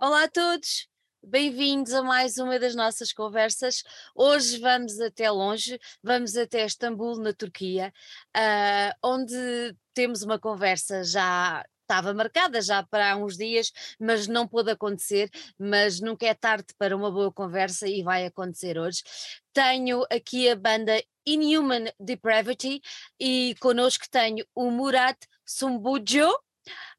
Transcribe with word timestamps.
Olá 0.00 0.22
a 0.22 0.28
todos, 0.28 0.88
bem-vindos 1.20 1.92
a 1.92 2.04
mais 2.04 2.38
uma 2.38 2.56
das 2.56 2.72
nossas 2.76 3.12
conversas. 3.12 3.82
Hoje 4.14 4.56
vamos 4.60 5.00
até 5.00 5.28
longe, 5.28 5.76
vamos 6.00 6.36
até 6.36 6.64
Istambul, 6.64 7.20
na 7.20 7.32
Turquia, 7.32 7.92
uh, 8.36 8.94
onde 9.02 9.34
temos 9.92 10.22
uma 10.22 10.38
conversa 10.38 11.02
já 11.02 11.66
estava 11.82 12.14
marcada 12.14 12.62
já 12.62 12.80
para 12.84 13.10
há 13.10 13.16
uns 13.16 13.36
dias, 13.36 13.72
mas 13.98 14.28
não 14.28 14.46
pôde 14.46 14.70
acontecer, 14.70 15.28
mas 15.58 16.00
nunca 16.00 16.26
é 16.26 16.34
tarde 16.34 16.68
para 16.78 16.96
uma 16.96 17.10
boa 17.10 17.32
conversa 17.32 17.88
e 17.88 18.04
vai 18.04 18.24
acontecer 18.24 18.78
hoje. 18.78 19.02
Tenho 19.52 20.04
aqui 20.12 20.48
a 20.48 20.54
banda 20.54 21.02
Inhuman 21.26 21.90
Depravity 21.98 22.80
e 23.18 23.56
connosco 23.58 24.04
tenho 24.08 24.46
o 24.54 24.70
Murat 24.70 25.18
Sumbujo. 25.44 26.30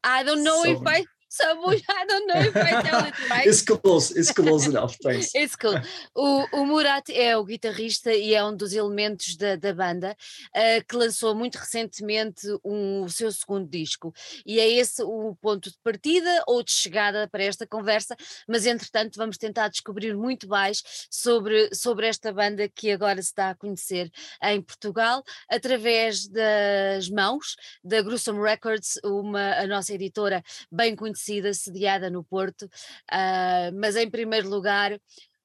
I 0.05 0.25
don't 0.25 0.43
know 0.43 0.65
if 0.65 0.81
I 0.81 1.05
so 1.29 1.45
I 1.71 2.05
don't 2.07 2.27
know 2.27 2.41
if 2.41 2.55
I 2.55 2.81
tell 2.81 3.05
it 3.05 3.29
right. 3.29 3.45
It's 3.45 3.61
close, 3.61 4.11
it's 4.11 4.31
close 4.31 4.67
enough, 4.67 4.95
thanks. 5.01 5.31
It's 5.35 5.55
cool. 5.55 5.79
O, 6.15 6.45
o 6.51 6.65
Murat 6.65 7.07
é 7.11 7.37
o 7.37 7.45
guitarrista 7.45 8.11
e 8.11 8.33
é 8.33 8.43
um 8.43 8.55
dos 8.55 8.73
elementos 8.73 9.37
da, 9.37 9.55
da 9.55 9.71
banda 9.71 10.17
uh, 10.55 10.85
que 10.87 10.95
lançou 10.95 11.35
muito 11.35 11.57
recentemente 11.57 12.47
um, 12.65 13.03
o 13.03 13.09
seu 13.09 13.31
segundo 13.31 13.69
disco. 13.69 14.11
E 14.43 14.59
é 14.59 14.67
esse 14.67 15.03
o 15.03 15.35
ponto 15.39 15.69
de 15.69 15.77
partida 15.83 16.43
ou 16.47 16.63
de 16.63 16.71
chegada 16.71 17.27
para 17.27 17.43
esta 17.43 17.67
conversa, 17.67 18.15
mas 18.47 18.65
entretanto 18.65 19.17
vamos 19.17 19.37
tentar 19.37 19.69
descobrir 19.69 20.15
muito 20.17 20.47
mais 20.47 20.81
sobre, 21.11 21.69
sobre 21.75 22.07
esta 22.07 22.33
banda 22.33 22.67
que 22.67 22.91
agora 22.91 23.21
se 23.21 23.35
dá 23.35 23.51
a 23.51 23.55
conhecer 23.55 24.11
em 24.43 24.59
Portugal, 24.61 25.23
através 25.47 26.27
das 26.27 27.07
mãos 27.07 27.55
da 27.83 28.01
Gruesome 28.01 28.41
Records, 28.41 28.99
uma, 29.03 29.53
a 29.53 29.67
nossa 29.67 29.93
editora 29.93 30.43
bem 30.71 30.95
conhecida 30.95 31.18
conhecida, 31.19 31.53
sediada 31.53 32.09
no 32.09 32.23
Porto. 32.23 32.65
Uh, 33.11 33.71
mas 33.73 33.95
em 33.95 34.09
primeiro 34.09 34.49
lugar, 34.49 34.99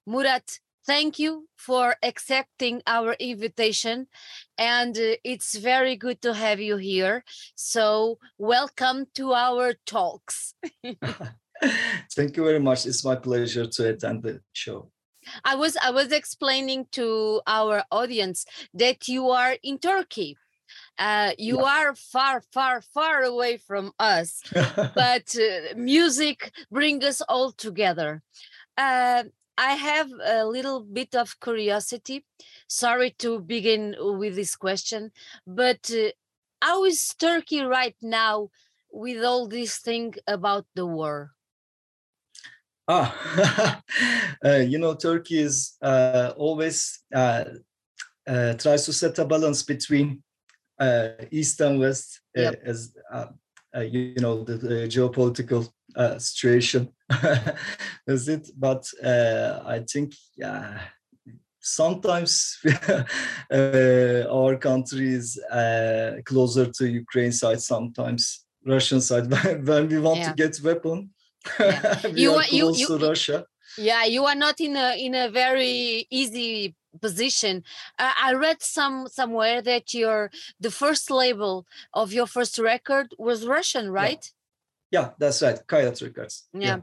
Murat, 0.06 0.45
thank 0.87 1.19
you 1.19 1.47
for 1.56 1.97
accepting 2.03 2.81
our 2.86 3.16
invitation 3.19 4.06
and 4.58 4.97
uh, 4.98 5.16
it's 5.25 5.56
very 5.56 5.97
good 5.97 6.20
to 6.20 6.33
have 6.33 6.61
you 6.61 6.77
here 6.77 7.25
so 7.55 8.19
welcome 8.39 9.06
to 9.14 9.33
our 9.33 9.75
talks. 9.86 10.55
Thank 12.14 12.36
you 12.36 12.44
very 12.44 12.61
much. 12.61 12.84
It's 12.84 13.05
my 13.05 13.16
pleasure 13.16 13.66
to 13.66 13.88
attend 13.88 14.22
the 14.22 14.41
show. 14.53 14.91
I 15.42 15.55
was 15.55 15.75
i 15.83 15.91
was 15.91 16.12
explaining 16.12 16.86
to 16.92 17.41
our 17.47 17.83
audience 17.91 18.44
that 18.75 19.09
you 19.09 19.31
are 19.31 19.56
in 19.62 19.78
turkey 19.78 20.36
uh, 20.98 21.33
you 21.39 21.59
yeah. 21.59 21.64
are 21.64 21.95
far, 21.95 22.41
far, 22.53 22.81
far 22.81 23.23
away 23.23 23.56
from 23.56 23.92
us, 23.98 24.42
but 24.95 25.34
uh, 25.37 25.75
music 25.77 26.53
brings 26.70 27.05
us 27.05 27.20
all 27.23 27.53
together. 27.53 28.23
Uh, 28.77 29.25
I 29.56 29.72
have 29.72 30.11
a 30.25 30.45
little 30.45 30.81
bit 30.81 31.15
of 31.15 31.39
curiosity. 31.41 32.25
Sorry 32.69 33.11
to 33.19 33.41
begin 33.41 33.95
with 33.98 34.34
this 34.37 34.56
question, 34.56 35.12
but 35.47 35.91
uh, 35.91 36.11
how 36.61 36.84
is 36.84 37.15
Turkey 37.19 37.61
right 37.62 37.97
now 38.03 38.48
with 38.91 39.22
all 39.25 39.48
this 39.48 39.78
thing 39.78 40.15
about 40.27 40.67
the 40.75 40.87
war? 40.87 41.33
Ah, 42.87 43.81
uh, 44.45 44.56
you 44.56 44.78
know, 44.78 44.95
Turkey 44.95 45.41
is 45.41 45.77
uh, 45.81 46.33
always 46.37 47.00
tries 47.12 48.84
to 48.84 48.92
set 48.92 49.19
a 49.19 49.25
balance 49.25 49.62
between 49.62 50.22
uh, 50.80 51.08
east 51.30 51.61
and 51.61 51.80
west 51.80 52.20
uh, 52.36 52.42
yep. 52.42 52.62
as 52.64 52.97
uh, 53.12 53.27
you 53.80 54.17
know 54.19 54.44
the, 54.44 54.56
the 54.56 54.89
geopolitical 54.89 55.69
situation 56.19 56.89
is 58.06 58.28
it 58.28 58.50
but 58.56 58.84
i 59.05 59.81
think 59.86 60.14
yeah 60.36 60.81
sometimes 61.64 62.58
uh, 63.50 64.25
our 64.31 64.56
country 64.56 65.15
is 65.15 65.38
uh, 65.50 66.21
closer 66.25 66.66
to 66.66 66.87
Ukraine 66.87 67.32
side, 67.32 67.60
sometimes 67.60 68.44
Russian 68.66 69.00
side. 69.00 69.27
when 69.66 69.88
we 69.88 69.98
want 69.98 70.19
yeah. 70.21 70.28
to 70.28 70.34
get 70.34 70.60
weapon, 70.62 71.10
yeah. 71.59 72.00
we 72.04 72.21
you, 72.22 72.34
are 72.34 72.44
close 72.44 72.78
you, 72.78 72.87
you, 72.88 72.98
to 72.98 73.06
Russia. 73.09 73.47
Yeah, 73.78 74.04
you 74.04 74.25
are 74.27 74.34
not 74.34 74.60
in 74.60 74.77
a 74.77 74.88
in 74.97 75.15
a 75.15 75.31
very 75.31 76.06
easy 76.10 76.77
position. 77.00 77.65
Uh, 77.99 78.12
I 78.22 78.34
read 78.34 78.62
some 78.62 79.09
somewhere 79.09 79.62
that 79.62 79.94
your 79.94 80.31
the 80.60 80.71
first 80.71 81.10
label 81.10 81.66
of 81.93 82.12
your 82.12 82.27
first 82.27 82.59
record 82.59 83.15
was 83.19 83.47
Russian, 83.47 83.91
right? 83.91 84.31
Yeah, 84.91 85.00
yeah 85.00 85.10
that's 85.19 85.43
right. 85.43 85.59
Coyote 85.66 86.04
Records. 86.04 86.44
Yeah. 86.53 86.60
yeah. 86.60 86.81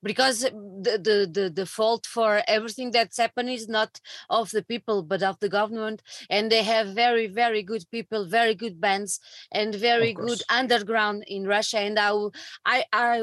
Because 0.00 0.42
the, 0.42 1.00
the, 1.02 1.28
the, 1.28 1.50
the 1.50 1.66
fault 1.66 2.06
for 2.06 2.40
everything 2.46 2.92
that's 2.92 3.18
happened 3.18 3.50
is 3.50 3.68
not 3.68 4.00
of 4.30 4.48
the 4.52 4.62
people, 4.62 5.02
but 5.02 5.24
of 5.24 5.40
the 5.40 5.48
government. 5.48 6.02
And 6.30 6.52
they 6.52 6.62
have 6.62 6.94
very, 6.94 7.26
very 7.26 7.64
good 7.64 7.84
people, 7.90 8.24
very 8.24 8.54
good 8.54 8.80
bands, 8.80 9.18
and 9.50 9.74
very 9.74 10.12
good 10.12 10.40
underground 10.48 11.24
in 11.26 11.48
Russia. 11.48 11.80
And 11.80 11.98
I, 11.98 12.12
I, 12.64 12.84
I, 12.92 13.22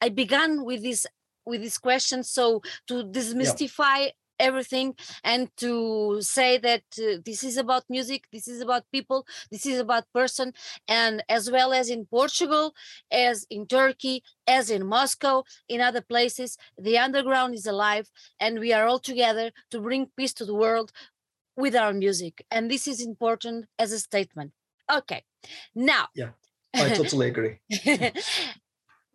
I 0.00 0.08
began 0.08 0.64
with 0.64 0.82
this 0.82 1.06
with 1.46 1.62
this 1.62 1.78
question 1.78 2.24
so 2.24 2.60
to 2.88 3.04
demystify 3.04 4.10
everything 4.38 4.94
and 5.24 5.50
to 5.56 6.20
say 6.20 6.58
that 6.58 6.82
uh, 6.98 7.18
this 7.24 7.42
is 7.42 7.56
about 7.56 7.84
music 7.88 8.24
this 8.32 8.48
is 8.48 8.60
about 8.60 8.84
people 8.92 9.26
this 9.50 9.66
is 9.66 9.78
about 9.78 10.04
person 10.12 10.52
and 10.88 11.22
as 11.28 11.50
well 11.50 11.72
as 11.72 11.88
in 11.88 12.06
portugal 12.06 12.74
as 13.10 13.46
in 13.50 13.66
turkey 13.66 14.22
as 14.46 14.70
in 14.70 14.86
moscow 14.86 15.42
in 15.68 15.80
other 15.80 16.00
places 16.00 16.56
the 16.78 16.98
underground 16.98 17.54
is 17.54 17.66
alive 17.66 18.10
and 18.40 18.58
we 18.58 18.72
are 18.72 18.86
all 18.86 18.98
together 18.98 19.50
to 19.70 19.80
bring 19.80 20.10
peace 20.16 20.32
to 20.34 20.44
the 20.44 20.54
world 20.54 20.92
with 21.56 21.74
our 21.74 21.92
music. 21.92 22.44
And 22.50 22.70
this 22.70 22.86
is 22.86 23.00
important 23.00 23.66
as 23.78 23.90
a 23.92 23.98
statement. 23.98 24.52
Okay 24.92 25.24
now 25.74 26.06
yeah. 26.14 26.30
I 26.74 26.90
totally 26.90 27.28
agree. 27.28 27.58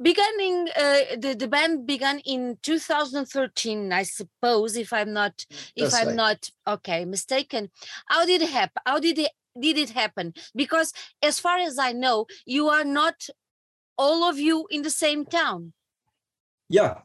beginning 0.01 0.67
uh, 0.75 1.15
the, 1.17 1.35
the 1.37 1.47
band 1.47 1.85
began 1.85 2.19
in 2.19 2.57
2013 2.61 3.91
i 3.93 4.03
suppose 4.03 4.75
if 4.75 4.91
i'm 4.93 5.13
not 5.13 5.45
if 5.75 5.93
i'm 5.93 6.07
right. 6.07 6.15
not 6.15 6.49
okay 6.67 7.05
mistaken 7.05 7.69
how 8.07 8.25
did 8.25 8.41
it 8.41 8.49
happen 8.49 8.81
how 8.85 8.99
did 8.99 9.17
it 9.19 9.31
did 9.59 9.77
it 9.77 9.89
happen 9.89 10.33
because 10.55 10.93
as 11.21 11.39
far 11.39 11.57
as 11.57 11.77
i 11.77 11.91
know 11.91 12.25
you 12.45 12.69
are 12.69 12.85
not 12.85 13.27
all 13.97 14.23
of 14.29 14.39
you 14.39 14.65
in 14.71 14.81
the 14.81 14.89
same 14.89 15.25
town 15.25 15.73
yeah 16.69 16.95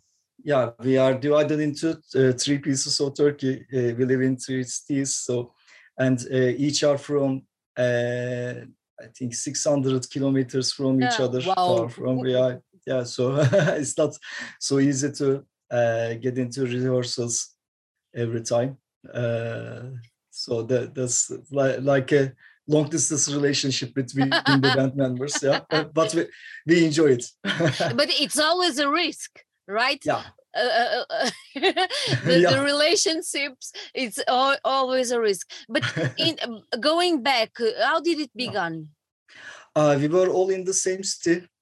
yeah 0.44 0.70
we 0.80 0.96
are 0.96 1.14
divided 1.14 1.60
into 1.60 1.90
uh, 1.90 2.32
three 2.32 2.58
pieces 2.58 3.00
of 3.00 3.14
turkey 3.14 3.66
uh, 3.74 3.94
we 3.96 4.04
live 4.04 4.22
in 4.22 4.36
three 4.36 4.62
cities 4.62 5.14
so 5.14 5.52
and 5.98 6.20
uh, 6.32 6.36
each 6.36 6.84
are 6.84 6.98
from 6.98 7.42
uh, 7.76 8.54
I 8.98 9.06
think 9.08 9.34
600 9.34 10.08
kilometers 10.10 10.72
from 10.72 11.02
each 11.02 11.20
other, 11.20 11.40
wow. 11.46 11.54
far 11.54 11.88
from 11.88 12.24
yeah, 12.24 12.56
yeah 12.86 13.02
so 13.02 13.36
it's 13.80 13.96
not 13.98 14.16
so 14.60 14.78
easy 14.78 15.10
to 15.12 15.44
uh, 15.70 16.14
get 16.14 16.38
into 16.38 16.62
rehearsals 16.62 17.56
every 18.14 18.42
time. 18.42 18.78
Uh, 19.12 19.82
so 20.30 20.62
that 20.62 20.94
that's 20.94 21.30
like, 21.50 21.80
like 21.80 22.12
a 22.12 22.32
long 22.68 22.88
distance 22.88 23.32
relationship 23.32 23.94
between 23.94 24.30
the 24.62 24.72
band 24.74 24.96
members 24.96 25.38
yeah. 25.42 25.60
But 25.68 26.14
we, 26.14 26.26
we 26.66 26.84
enjoy 26.84 27.16
it. 27.18 27.24
But 27.96 28.10
it's 28.20 28.38
always 28.38 28.78
a 28.78 28.88
risk 28.88 29.40
right? 29.68 30.02
Yeah. 30.04 30.22
Uh, 30.56 30.60
uh, 30.60 31.04
uh 31.10 31.30
the, 31.54 32.38
yeah. 32.40 32.50
the, 32.50 32.62
relationships 32.62 33.72
it's 33.94 34.18
all, 34.26 34.56
always 34.64 35.10
a 35.10 35.20
risk. 35.20 35.50
But 35.68 35.84
in 36.18 36.36
going 36.80 37.22
back 37.22 37.50
how 37.82 38.00
did 38.00 38.20
it 38.20 38.30
begin 38.34 38.88
uh, 39.74 39.96
we 40.00 40.08
were 40.08 40.28
all 40.28 40.48
in 40.50 40.64
the 40.64 40.72
same 40.72 41.02
city. 41.02 41.42
uh, 41.42 41.55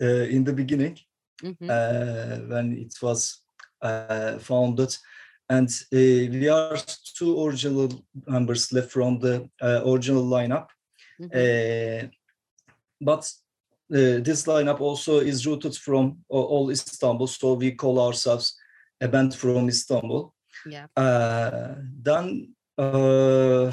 in 0.00 0.44
the 0.44 0.52
beginning 0.52 0.98
mm-hmm. 1.42 1.70
Uh, 1.70 2.48
when 2.48 2.76
it 2.78 2.94
was 3.02 3.42
uh, 3.82 4.38
founded. 4.38 4.96
And 5.48 5.70
we 5.92 6.48
are 6.48 6.76
two 7.16 7.44
original 7.44 7.88
members 8.26 8.72
left 8.72 8.90
from 8.90 9.20
the 9.20 9.48
original 9.62 10.24
lineup. 10.24 10.68
Mm-hmm. 11.18 12.08
but 13.00 13.32
this 13.88 14.46
lineup 14.46 14.80
also 14.80 15.20
is 15.20 15.46
rooted 15.46 15.74
from 15.74 16.18
all 16.28 16.68
Istanbul, 16.70 17.26
so 17.26 17.54
we 17.54 17.72
call 17.72 17.98
ourselves 17.98 18.54
a 19.00 19.08
band 19.08 19.34
from 19.34 19.68
Istanbul. 19.68 20.34
Yeah. 20.66 20.88
then 22.02 22.54
uh, 22.76 23.72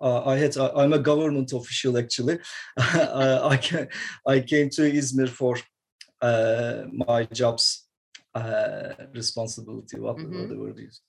I 0.00 0.36
had 0.36 0.56
I, 0.56 0.84
am 0.84 0.92
a 0.92 0.98
government 0.98 1.52
official 1.52 1.98
actually. 1.98 2.38
I, 2.78 3.58
came, 3.60 3.88
I 4.26 4.40
came 4.40 4.70
to 4.70 4.82
Izmir 4.82 5.28
for 5.28 5.58
uh, 6.20 6.84
my 6.92 7.24
job's 7.24 7.86
uh, 8.34 8.94
responsibility, 9.14 9.98
what, 9.98 10.16
mm-hmm. 10.16 10.42
whatever 10.42 10.68
it 10.70 10.78
is. 10.78 11.00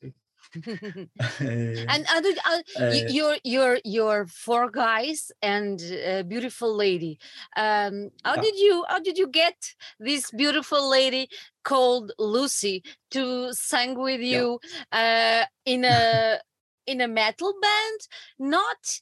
and 1.40 2.06
other 2.14 2.32
uh, 2.50 2.60
uh, 2.80 2.94
your 3.10 3.38
your 3.44 3.80
your 3.86 4.26
four 4.26 4.70
guys 4.70 5.32
and 5.42 5.80
a 5.82 6.24
beautiful 6.24 6.76
lady 6.76 7.20
um 7.56 8.10
how 8.26 8.36
did 8.36 8.56
you 8.58 8.84
how 8.90 9.00
did 9.00 9.18
you 9.18 9.28
get 9.28 9.56
this 10.00 10.32
beautiful 10.32 10.90
lady 10.90 11.30
called 11.64 12.12
lucy 12.18 12.84
to 13.12 13.54
sing 13.54 13.98
with 13.98 14.20
you 14.20 14.60
yeah. 14.92 15.46
uh 15.46 15.46
in 15.66 15.86
a 15.86 16.40
in 16.86 17.02
a 17.02 17.08
metal 17.08 17.54
band 17.62 18.00
not 18.40 19.00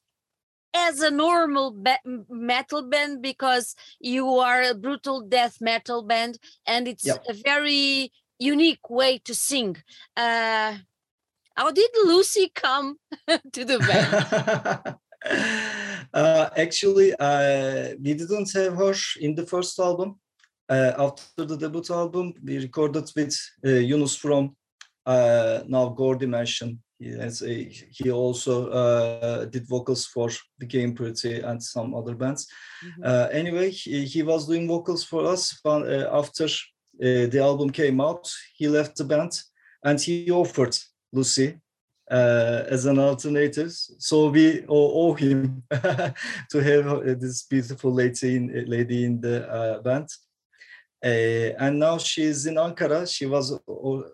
as 0.74 1.02
a 1.02 1.10
normal 1.10 1.76
metal 2.30 2.84
band 2.84 3.22
because 3.22 3.76
you 4.00 4.28
are 4.38 4.62
a 4.62 4.76
brutal 4.76 5.22
death 5.22 5.58
metal 5.60 6.04
band 6.04 6.38
and 6.68 6.88
it's 6.88 7.06
yeah. 7.06 7.16
a 7.28 7.34
very 7.34 8.12
unique 8.38 8.90
way 8.90 9.18
to 9.18 9.34
sing 9.34 9.76
uh 10.16 10.76
how 11.60 11.72
did 11.72 11.92
Lucy 12.06 12.50
come 12.56 12.98
to 13.52 13.66
the 13.66 13.80
band? 13.80 14.96
uh, 16.14 16.50
actually, 16.56 17.14
uh, 17.20 17.96
we 18.02 18.14
didn't 18.14 18.50
have 18.54 18.76
her 18.78 18.94
in 19.20 19.36
the 19.36 19.46
first 19.46 19.78
album. 19.78 20.18
Uh, 20.70 20.94
after 20.98 21.44
the 21.44 21.58
debut 21.58 21.84
album, 21.90 22.34
we 22.42 22.60
recorded 22.60 23.12
with 23.14 23.36
uh, 23.66 23.72
Yunus 23.72 24.16
from 24.16 24.56
uh, 25.06 25.60
now 25.68 25.90
Gordy 25.90 26.28
mentioned. 26.28 26.78
A, 27.02 27.64
he 27.92 28.12
also 28.12 28.70
uh, 28.70 29.46
did 29.46 29.68
vocals 29.68 30.06
for 30.06 30.30
Became 30.58 30.94
Pretty 30.94 31.40
and 31.40 31.64
some 31.64 31.96
other 31.96 32.16
bands. 32.16 32.48
Mm 32.84 33.04
-hmm. 33.04 33.30
anyway, 33.32 33.72
he, 33.72 34.06
he, 34.06 34.24
was 34.24 34.46
doing 34.46 34.68
vocals 34.68 35.06
for 35.06 35.34
us 35.34 35.62
But 35.64 35.88
after 36.12 36.50
the 37.00 37.40
album 37.42 37.70
came 37.72 38.04
out. 38.04 38.30
He 38.58 38.68
left 38.68 38.98
the 38.98 39.04
band 39.04 39.32
and 39.84 40.02
he 40.02 40.32
offered 40.32 40.78
Lucy 41.12 41.60
uh, 42.12 42.64
as 42.70 42.86
an 42.86 43.00
alternative. 43.00 43.72
So 44.00 44.30
we 44.30 44.66
owe, 44.68 45.14
him 45.14 45.64
to 45.72 46.60
have 46.60 46.88
uh, 46.88 47.16
this 47.18 47.44
beautiful 47.44 47.94
lady 47.94 48.36
in, 48.36 48.66
lady 48.68 49.06
in 49.06 49.22
the 49.22 49.48
uh, 49.50 49.82
band. 49.82 50.10
Uh, 51.04 51.56
and 51.60 51.80
now 51.80 51.98
she's 51.98 52.46
in 52.46 52.56
Ankara. 52.56 53.08
She 53.08 53.26
was 53.26 53.58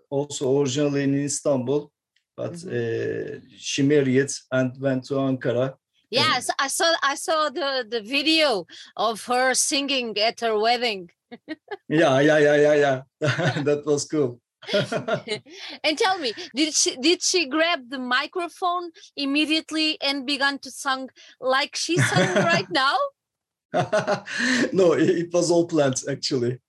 also 0.10 0.62
originally 0.62 1.04
in 1.04 1.16
Istanbul, 1.16 1.92
but 2.36 2.54
mm 2.54 2.70
-hmm. 2.70 3.42
she 3.58 3.84
married 3.84 4.32
and 4.52 4.78
went 4.80 5.08
to 5.08 5.16
Ankara. 5.20 5.78
Yes, 6.10 6.50
I 6.60 6.68
saw 6.70 6.94
I 7.04 7.16
saw 7.16 7.50
the 7.50 7.86
the 7.90 8.02
video 8.02 8.66
of 8.96 9.26
her 9.26 9.54
singing 9.56 10.18
at 10.20 10.40
her 10.42 10.58
wedding. 10.58 11.10
yeah, 11.88 12.20
yeah, 12.22 12.40
yeah, 12.40 12.58
yeah, 12.66 12.76
yeah. 12.76 13.02
that 13.68 13.84
was 13.86 14.06
cool. 14.06 14.40
and 15.84 15.98
tell 15.98 16.18
me, 16.20 16.34
did 16.56 16.74
she 16.74 16.96
did 16.98 17.22
she 17.22 17.48
grab 17.48 17.90
the 17.90 18.00
microphone 18.00 18.92
immediately 19.16 19.98
and 20.02 20.26
began 20.26 20.60
to 20.60 20.72
sing 20.72 21.10
like 21.40 21.76
she's 21.76 22.04
sung 22.10 22.36
right 22.36 22.70
now? 22.72 22.98
no, 24.72 24.94
it, 24.94 25.34
was 25.34 25.52
all 25.52 25.68
planned 25.68 26.02
actually. 26.10 26.60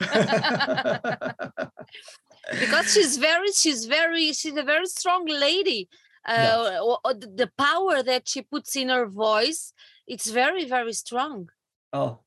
Because 2.50 2.92
she's 2.92 3.16
very, 3.16 3.52
she's 3.52 3.84
very, 3.86 4.32
she's 4.32 4.56
a 4.56 4.62
very 4.62 4.86
strong 4.86 5.26
lady. 5.26 5.88
Uh, 6.26 6.96
yeah. 7.04 7.12
The 7.12 7.50
power 7.56 8.02
that 8.02 8.28
she 8.28 8.42
puts 8.42 8.76
in 8.76 8.88
her 8.88 9.06
voice, 9.06 9.72
it's 10.06 10.30
very, 10.30 10.64
very 10.64 10.92
strong. 10.92 11.48
Oh, 11.92 12.20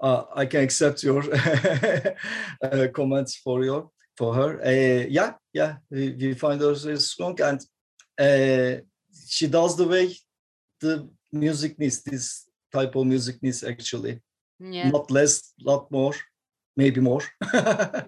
uh, 0.00 0.24
I 0.34 0.46
can 0.46 0.62
accept 0.62 1.02
your 1.02 1.22
uh, 2.62 2.88
comments 2.92 3.36
for 3.36 3.64
your 3.64 3.90
for 4.16 4.34
her. 4.34 4.60
Uh, 4.64 5.06
yeah, 5.08 5.34
yeah, 5.52 5.76
we, 5.90 6.10
we 6.10 6.34
find 6.34 6.60
her 6.60 6.74
very 6.74 6.98
strong, 6.98 7.40
and 7.40 7.60
uh, 8.18 8.80
she 9.28 9.46
does 9.46 9.76
the 9.76 9.86
way 9.86 10.14
the 10.80 11.08
music 11.32 11.78
needs. 11.78 12.02
This 12.02 12.48
type 12.72 12.96
of 12.96 13.06
music 13.06 13.40
needs 13.42 13.62
actually, 13.62 14.20
yeah. 14.58 14.88
not 14.90 15.10
less, 15.10 15.54
not 15.60 15.90
more 15.90 16.14
maybe 16.78 17.00
more. 17.00 17.22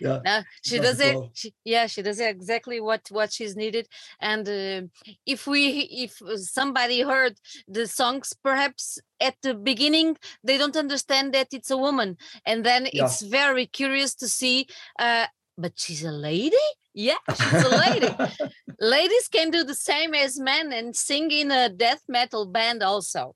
Yeah 0.00 0.20
no, 0.24 0.42
she 0.62 0.78
does 0.78 1.00
it 1.00 1.16
she, 1.34 1.52
yeah 1.64 1.86
she 1.86 2.02
does 2.02 2.20
it 2.20 2.30
exactly 2.30 2.80
what 2.80 3.02
what 3.10 3.32
she's 3.32 3.56
needed 3.56 3.88
and 4.20 4.44
uh, 4.48 4.82
if 5.26 5.40
we 5.52 5.62
if 6.04 6.12
somebody 6.58 6.98
heard 7.02 7.34
the 7.66 7.86
songs 7.86 8.32
perhaps 8.48 8.98
at 9.28 9.36
the 9.42 9.54
beginning 9.54 10.16
they 10.44 10.56
don't 10.56 10.76
understand 10.84 11.34
that 11.34 11.48
it's 11.52 11.72
a 11.72 11.76
woman 11.86 12.16
and 12.46 12.64
then 12.64 12.82
yeah. 12.92 13.04
it's 13.04 13.22
very 13.22 13.66
curious 13.66 14.14
to 14.14 14.28
see 14.28 14.66
uh, 15.00 15.26
but 15.56 15.72
she's 15.82 16.04
a 16.04 16.16
lady? 16.30 16.66
Yeah 16.94 17.22
she's 17.38 17.64
a 17.70 17.76
lady. 17.86 18.12
Ladies 18.96 19.26
can 19.28 19.50
do 19.50 19.64
the 19.64 19.80
same 19.90 20.14
as 20.14 20.38
men 20.38 20.72
and 20.72 20.94
sing 20.94 21.30
in 21.32 21.50
a 21.50 21.68
death 21.68 22.02
metal 22.08 22.46
band 22.46 22.80
also 22.82 23.34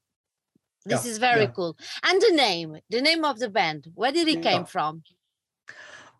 this 0.84 1.04
yeah, 1.04 1.10
is 1.10 1.18
very 1.18 1.42
yeah. 1.42 1.54
cool 1.56 1.76
and 2.04 2.20
the 2.20 2.34
name 2.34 2.76
the 2.90 3.00
name 3.00 3.24
of 3.24 3.38
the 3.38 3.48
band 3.48 3.86
where 3.94 4.12
did 4.12 4.28
it 4.28 4.42
yeah. 4.42 4.50
came 4.50 4.64
from 4.64 5.02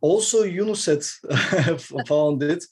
also 0.01 0.43
had 0.45 1.81
found 2.07 2.43
it 2.43 2.65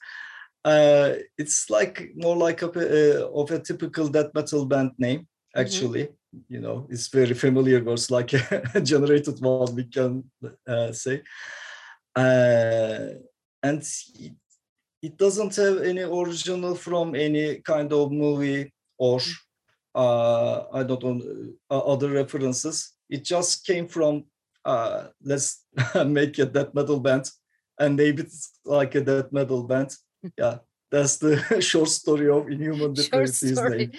uh, 0.63 1.13
it's 1.39 1.71
like 1.71 2.11
more 2.15 2.37
like 2.37 2.61
a, 2.61 2.67
uh, 2.67 3.27
of 3.29 3.49
a 3.49 3.59
typical 3.59 4.07
death 4.07 4.31
metal 4.35 4.65
band 4.65 4.91
name 4.97 5.21
mm-hmm. 5.21 5.61
actually 5.61 6.03
mm 6.03 6.09
-hmm. 6.09 6.43
you 6.53 6.61
know 6.61 6.87
it's 6.89 7.07
very 7.13 7.33
familiar 7.33 7.83
words 7.83 8.09
like 8.09 8.31
a 8.77 8.81
generated 8.91 9.37
one 9.41 9.75
we 9.75 9.85
can 9.95 10.11
uh, 10.67 10.91
say 10.93 11.23
uh, 12.15 13.07
and 13.63 13.81
it, 14.25 14.33
it, 15.01 15.17
doesn't 15.17 15.55
have 15.55 15.77
any 15.91 16.03
original 16.03 16.75
from 16.75 17.15
any 17.15 17.61
kind 17.61 17.93
of 17.93 18.11
movie 18.11 18.73
or 18.97 19.19
uh, 19.95 20.63
I 20.73 20.83
don't 20.83 21.03
know 21.03 21.21
uh, 21.69 21.79
other 21.79 22.09
references. 22.09 22.93
It 23.09 23.23
just 23.23 23.65
came 23.65 23.87
from 23.87 24.25
uh, 24.65 25.07
let's 25.23 25.65
make 26.05 26.37
a 26.39 26.45
death 26.45 26.73
metal 26.73 26.99
band 26.99 27.29
and 27.79 27.95
maybe 27.95 28.23
it's 28.23 28.59
like 28.65 28.95
a 28.95 29.01
death 29.01 29.31
metal 29.31 29.63
band. 29.63 29.95
Yeah, 30.37 30.59
that's 30.91 31.17
the 31.17 31.61
short 31.61 31.89
story 31.89 32.29
of 32.29 32.49
Inhuman 32.49 32.93
name. 33.69 33.91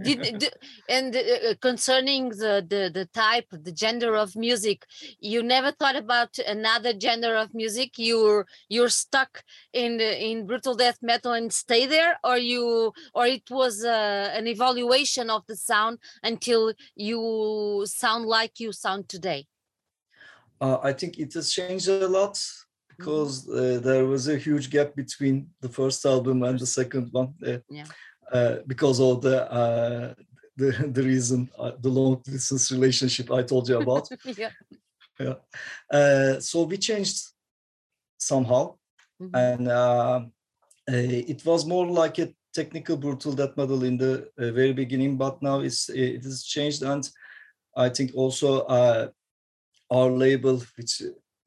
Did, 0.00 0.22
did, 0.38 0.54
and 0.88 1.14
uh, 1.14 1.54
concerning 1.60 2.28
the, 2.28 2.64
the 2.66 2.90
the 2.92 3.06
type, 3.06 3.46
the 3.50 3.72
gender 3.72 4.16
of 4.16 4.36
music, 4.36 4.86
you 5.18 5.42
never 5.42 5.72
thought 5.72 5.96
about 5.96 6.38
another 6.38 6.92
gender 6.92 7.34
of 7.36 7.52
music. 7.52 7.98
You're 7.98 8.46
you're 8.68 8.88
stuck 8.88 9.42
in 9.72 10.00
in 10.00 10.46
brutal 10.46 10.76
death 10.76 10.98
metal 11.02 11.32
and 11.32 11.52
stay 11.52 11.84
there, 11.86 12.18
or 12.22 12.38
you 12.38 12.92
or 13.12 13.26
it 13.26 13.50
was 13.50 13.84
uh, 13.84 14.30
an 14.32 14.46
evaluation 14.46 15.28
of 15.30 15.44
the 15.46 15.56
sound 15.56 15.98
until 16.22 16.72
you 16.94 17.84
sound 17.86 18.26
like 18.26 18.60
you 18.60 18.72
sound 18.72 19.08
today. 19.08 19.46
Uh, 20.60 20.78
I 20.82 20.92
think 20.92 21.18
it 21.18 21.34
has 21.34 21.52
changed 21.52 21.88
a 21.88 22.08
lot 22.08 22.40
because 22.96 23.48
uh, 23.48 23.80
there 23.82 24.06
was 24.06 24.28
a 24.28 24.38
huge 24.38 24.70
gap 24.70 24.94
between 24.94 25.48
the 25.60 25.68
first 25.68 26.04
album 26.04 26.42
and 26.42 26.58
the 26.58 26.66
second 26.66 27.12
one. 27.12 27.34
Uh, 27.46 27.58
yeah. 27.68 27.84
Uh, 28.32 28.56
because 28.66 29.00
of 29.00 29.22
the 29.22 29.50
uh, 29.52 30.14
the 30.56 30.70
the 30.92 31.02
reason 31.02 31.48
uh, 31.58 31.72
the 31.80 31.88
long 31.88 32.20
distance 32.24 32.72
relationship 32.72 33.30
I 33.30 33.42
told 33.42 33.68
you 33.68 33.80
about. 33.80 34.08
yeah. 34.36 34.50
Yeah. 35.20 35.34
Uh, 35.90 36.40
so 36.40 36.64
we 36.64 36.76
changed 36.76 37.18
somehow, 38.18 38.76
mm 39.20 39.30
-hmm. 39.30 39.68
and 39.68 40.32
it 41.30 41.44
was 41.44 41.64
more 41.64 42.04
like 42.04 42.22
a 42.22 42.28
technical 42.52 42.96
brutal 42.96 43.34
death 43.34 43.56
metal 43.56 43.82
in 43.82 43.98
the 43.98 44.30
very 44.36 44.72
beginning, 44.72 45.18
but 45.18 45.42
now 45.42 45.62
it's 45.62 45.88
it 45.88 46.24
has 46.24 46.44
changed, 46.44 46.82
and 46.82 47.10
I 47.86 47.90
think 47.90 48.10
also 48.14 48.66
our 49.88 50.10
label, 50.10 50.62
which 50.76 51.02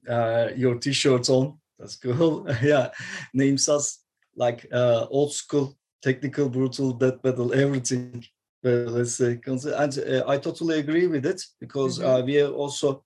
uh, 0.10 0.50
your 0.56 0.76
t-shirts 0.76 1.30
on. 1.30 1.58
That's 1.78 1.96
cool. 1.96 2.46
yeah, 2.62 2.90
names 3.34 3.70
us 3.70 4.04
like 4.36 4.66
uh, 4.72 5.06
old 5.10 5.34
school, 5.34 5.78
technical, 6.02 6.50
brutal, 6.50 6.94
death 6.94 7.20
metal, 7.24 7.54
everything. 7.54 8.26
Uh, 8.66 8.92
let's 8.92 9.16
say, 9.16 9.40
and 9.46 10.00
uh, 10.00 10.24
I 10.28 10.38
totally 10.38 10.80
agree 10.80 11.08
with 11.08 11.26
it 11.26 11.42
because 11.60 12.00
mm 12.00 12.06
-hmm. 12.06 12.26
we 12.26 12.34
have 12.42 12.54
also 12.54 13.06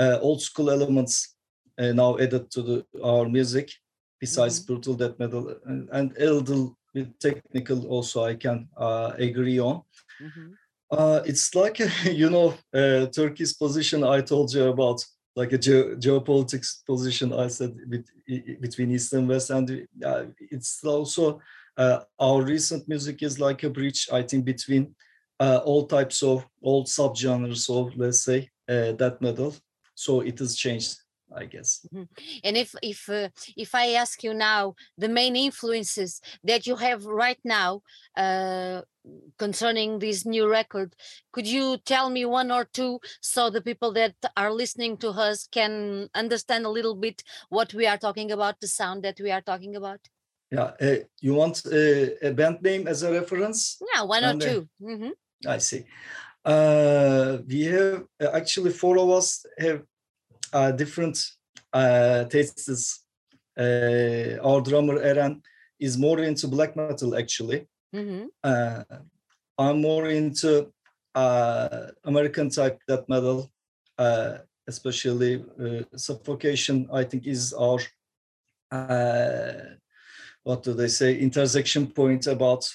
uh, 0.00 0.18
old 0.20 0.40
school 0.40 0.70
elements 0.70 1.36
uh, 1.80 1.92
now 1.92 2.18
added 2.18 2.50
to 2.50 2.62
the, 2.62 2.86
our 3.02 3.28
music, 3.28 3.68
besides 4.18 4.58
mm 4.58 4.62
-hmm. 4.62 4.66
brutal 4.66 4.96
death 4.96 5.18
metal 5.18 5.60
and, 5.64 5.90
and 5.90 6.12
a 6.18 6.24
little 6.24 6.76
bit 6.94 7.08
technical. 7.18 7.78
Also, 7.90 8.28
I 8.30 8.36
can 8.36 8.68
agree 9.28 9.60
on. 9.60 9.82
Mm 10.20 10.30
-hmm. 10.32 10.48
it's 11.24 11.54
like 11.54 11.84
you 12.20 12.28
know 12.28 12.54
Turkey's 13.10 13.56
position 13.56 14.18
I 14.18 14.22
told 14.22 14.52
you 14.52 14.72
about 14.72 15.15
like 15.36 15.52
a 15.52 15.58
ge 15.58 15.94
geopolitics 16.00 16.84
position 16.84 17.32
I 17.32 17.48
said 17.48 17.76
with, 17.88 18.06
between 18.60 18.90
East 18.90 19.12
and 19.12 19.28
West, 19.28 19.50
and 19.50 19.86
uh, 20.04 20.24
it's 20.38 20.82
also 20.82 21.40
uh, 21.76 22.00
our 22.18 22.42
recent 22.42 22.88
music 22.88 23.22
is 23.22 23.38
like 23.38 23.62
a 23.62 23.70
bridge, 23.70 24.08
I 24.10 24.22
think, 24.22 24.44
between 24.44 24.94
uh, 25.38 25.60
all 25.64 25.86
types 25.86 26.22
of 26.22 26.46
all 26.62 26.84
subgenres 26.84 27.68
of 27.68 27.96
let's 27.96 28.22
say 28.22 28.48
uh, 28.68 28.92
that 28.92 29.18
metal. 29.20 29.54
So 29.94 30.20
it 30.20 30.38
has 30.38 30.56
changed 30.56 30.96
I 31.34 31.44
guess. 31.46 31.86
Mhm. 31.92 32.08
And 32.44 32.56
if 32.56 32.74
if 32.82 33.08
uh, 33.08 33.28
if 33.56 33.74
I 33.74 33.94
ask 33.94 34.22
you 34.22 34.32
now 34.34 34.74
the 34.98 35.08
main 35.08 35.36
influences 35.36 36.20
that 36.44 36.66
you 36.66 36.76
have 36.76 37.04
right 37.04 37.38
now 37.44 37.82
uh, 38.16 38.82
concerning 39.38 39.98
this 39.98 40.24
new 40.24 40.48
record, 40.48 40.94
could 41.32 41.46
you 41.46 41.78
tell 41.78 42.10
me 42.10 42.24
one 42.24 42.50
or 42.50 42.64
two 42.64 43.00
so 43.20 43.50
the 43.50 43.60
people 43.60 43.92
that 43.92 44.14
are 44.36 44.52
listening 44.52 44.96
to 44.98 45.10
us 45.10 45.48
can 45.50 46.08
understand 46.14 46.64
a 46.64 46.70
little 46.70 46.94
bit 46.94 47.22
what 47.48 47.74
we 47.74 47.86
are 47.86 47.98
talking 47.98 48.30
about, 48.32 48.60
the 48.60 48.68
sound 48.68 49.02
that 49.02 49.18
we 49.20 49.30
are 49.30 49.42
talking 49.42 49.76
about? 49.76 50.00
Yeah, 50.50 50.72
uh, 50.80 50.96
you 51.20 51.34
want 51.34 51.64
a 51.66 52.32
band 52.32 52.62
name 52.62 52.86
as 52.86 53.02
a 53.02 53.10
reference? 53.12 53.82
Yeah, 53.92 54.02
one 54.04 54.24
or 54.24 54.30
And, 54.30 54.42
uh, 54.42 54.46
2 54.46 54.68
Mhm. 54.80 55.12
I 55.46 55.58
see. 55.58 55.84
Uh, 56.44 57.38
we 57.48 57.64
have 57.64 58.04
uh, 58.20 58.30
actually 58.32 58.70
four 58.70 58.96
of 58.98 59.10
us 59.10 59.44
have 59.58 59.82
different 60.76 61.18
uh, 61.72 62.24
tastes. 62.24 63.04
Uh, 63.58 64.36
our 64.42 64.60
drummer 64.60 64.98
Eren 65.00 65.40
is 65.80 65.96
more 65.96 66.20
into 66.20 66.48
black 66.48 66.76
metal 66.76 67.16
actually. 67.16 67.66
Mhm. 67.94 68.28
Uh, 68.44 68.84
I'm 69.58 69.80
more 69.80 70.08
into 70.10 70.72
uh, 71.14 71.86
American 72.04 72.50
type 72.50 72.78
death 72.88 73.08
metal, 73.08 73.50
uh, 73.98 74.38
especially 74.66 75.44
uh, 75.60 75.82
Suffocation. 75.96 76.86
I 76.92 77.04
think 77.04 77.26
is 77.26 77.52
our 77.54 77.80
uh, 78.70 79.76
what 80.42 80.62
do 80.62 80.74
they 80.74 80.88
say 80.88 81.18
intersection 81.18 81.86
point 81.86 82.26
about 82.26 82.68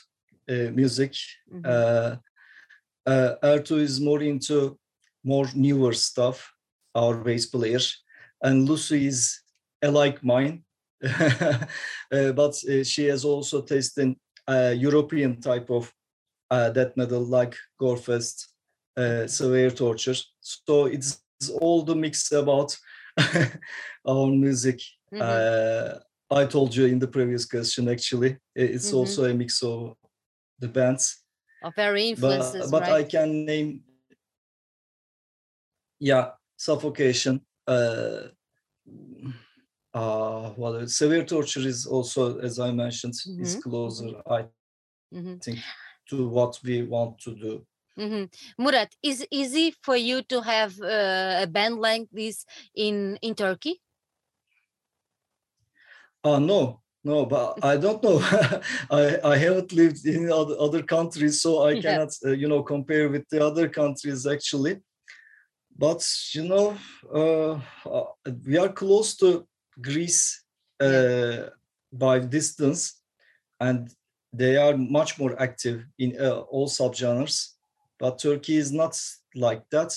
uh, 0.49 0.71
music. 0.73 1.13
Mhm. 1.51 1.65
Uh, 1.65 2.15
uh, 3.05 3.35
Ertuğ 3.43 3.79
is 3.79 3.99
more 3.99 4.21
into 4.23 4.77
more 5.23 5.47
newer 5.55 5.93
stuff, 5.93 6.51
our 6.95 7.15
bass 7.23 7.45
player, 7.45 7.79
and 8.41 8.67
Lucy 8.69 9.07
is 9.07 9.41
like 9.83 10.23
mine, 10.23 10.63
Uh, 12.11 12.31
but 12.33 12.53
uh, 12.69 12.83
she 12.83 13.05
has 13.05 13.23
also 13.25 13.61
tasted 13.61 14.15
uh, 14.47 14.73
European 14.75 15.39
type 15.41 15.69
of 15.69 15.91
uh, 16.51 16.69
death 16.69 16.95
metal 16.97 17.21
like 17.21 17.55
Gorefest, 17.81 18.47
uh, 18.97 19.25
Severe 19.27 19.71
Torture. 19.71 20.15
So 20.41 20.85
it's 20.85 21.23
all 21.61 21.83
the 21.83 21.95
mix 21.95 22.31
about 22.33 22.77
our 24.05 24.27
music. 24.27 24.81
Mhm. 25.13 25.21
Uh, 25.21 25.99
I 26.29 26.45
told 26.45 26.75
you 26.75 26.85
in 26.85 26.99
the 26.99 27.07
previous 27.07 27.45
question, 27.45 27.87
actually, 27.89 28.37
it's 28.55 28.91
Mhm. 28.91 28.97
also 28.97 29.23
a 29.23 29.33
mix 29.33 29.63
of 29.63 29.95
the 30.59 30.67
bands 30.67 31.23
Of 31.61 31.75
very 31.75 32.09
influences, 32.09 32.71
but 32.71 32.79
but 32.81 32.89
I 32.89 33.03
can 33.03 33.45
name 33.45 33.83
yeah 35.99 36.31
suffocation 36.67 37.35
uh 37.67 38.21
uh 39.93 40.53
well 40.61 40.75
severe 40.87 41.25
torture 41.25 41.65
is 41.73 41.85
also 41.85 42.21
as 42.47 42.59
I 42.59 42.69
mentioned 42.83 43.15
is 43.45 43.55
Mhm, 43.55 43.61
closer 43.65 44.09
I 44.37 44.39
Mhm. 45.13 45.39
think 45.43 45.59
to 46.09 46.15
what 46.37 46.53
we 46.63 46.75
want 46.83 47.13
to 47.25 47.31
do 47.35 47.53
Mhm. 47.97 48.29
Murat, 48.57 48.95
is 49.03 49.25
easy 49.31 49.75
for 49.85 49.95
you 49.97 50.21
to 50.31 50.41
have 50.41 50.73
uh, 50.81 51.43
a 51.43 51.47
band 51.47 51.75
like 51.87 52.07
this 52.11 52.45
in 52.75 53.17
in 53.21 53.33
Turkey? 53.35 53.75
uh 56.23 56.39
no 56.39 56.81
no 57.03 57.25
but 57.25 57.57
I 57.71 57.77
don't 57.77 58.01
know 58.03 58.19
I 58.99 59.19
I 59.33 59.35
haven't 59.45 59.71
lived 59.73 60.05
in 60.05 60.31
other, 60.31 60.55
other 60.65 60.83
countries 60.83 61.41
so 61.41 61.49
I 61.69 61.75
Yeah. 61.75 61.81
cannot 61.83 62.11
uh, 62.25 62.31
you 62.41 62.47
know 62.47 62.63
compare 62.63 63.09
with 63.09 63.25
the 63.31 63.39
other 63.49 63.67
countries 63.69 64.25
actually 64.27 64.73
but 65.81 66.01
you 66.35 66.43
know 66.43 66.77
uh, 67.13 67.59
uh, 67.89 68.05
we 68.45 68.55
are 68.57 68.69
close 68.69 69.15
to 69.17 69.47
Greece 69.81 70.43
uh, 70.79 71.49
by 71.91 72.19
distance 72.19 73.01
and 73.59 73.89
they 74.31 74.57
are 74.57 74.77
much 74.77 75.17
more 75.19 75.33
active 75.41 75.83
in 75.97 76.15
uh, 76.21 76.41
all 76.53 76.67
subgenres 76.69 77.55
but 77.99 78.19
Turkey 78.19 78.57
is 78.57 78.71
not 78.71 78.93
like 79.35 79.63
that. 79.69 79.91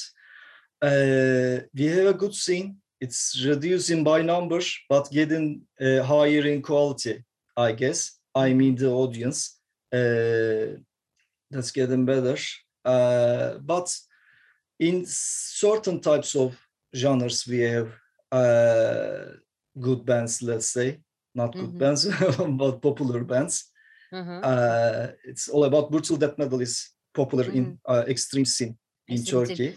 Uh, 0.83 1.65
we 1.75 1.87
have 1.87 2.07
a 2.07 2.19
good 2.23 2.35
scene. 2.35 2.77
It's 3.01 3.43
reducing 3.45 4.05
by 4.05 4.23
numbers 4.23 4.69
but 4.89 5.11
getting 5.11 5.63
uh, 5.81 6.03
higher 6.03 6.47
in 6.47 6.63
quality 6.63 7.25
I 7.57 7.73
guess. 7.73 8.19
I 8.35 8.55
mean 8.55 8.75
the 8.75 8.91
audience 8.91 9.61
uh, 9.93 10.81
that's 11.51 11.73
getting 11.73 12.05
better. 12.07 12.39
Uh, 12.85 13.59
but 13.59 13.87
in 14.79 15.05
certain 15.07 16.01
types 16.01 16.35
of 16.35 16.57
genres 16.95 17.47
we 17.47 17.61
have 17.61 17.89
uh, 18.33 19.25
good 19.81 20.05
bands 20.05 20.43
let's 20.43 20.67
say 20.67 21.01
not 21.35 21.53
good 21.57 21.73
Mhm. 21.75 21.79
bands 21.79 22.07
but 22.59 22.81
popular 22.81 23.25
bands 23.25 23.71
Mhm. 24.13 24.45
uh, 24.45 25.09
it's 25.25 25.49
all 25.49 25.65
about 25.65 25.91
brutal 25.91 26.17
death 26.17 26.39
metal 26.39 26.61
is 26.61 26.91
popular 27.15 27.51
in 27.51 27.79
uh, 27.87 28.05
extreme 28.09 28.45
scene 28.45 28.77
in 29.09 29.17
Extreme 29.17 29.47
scene. 29.47 29.57
turkey 29.57 29.77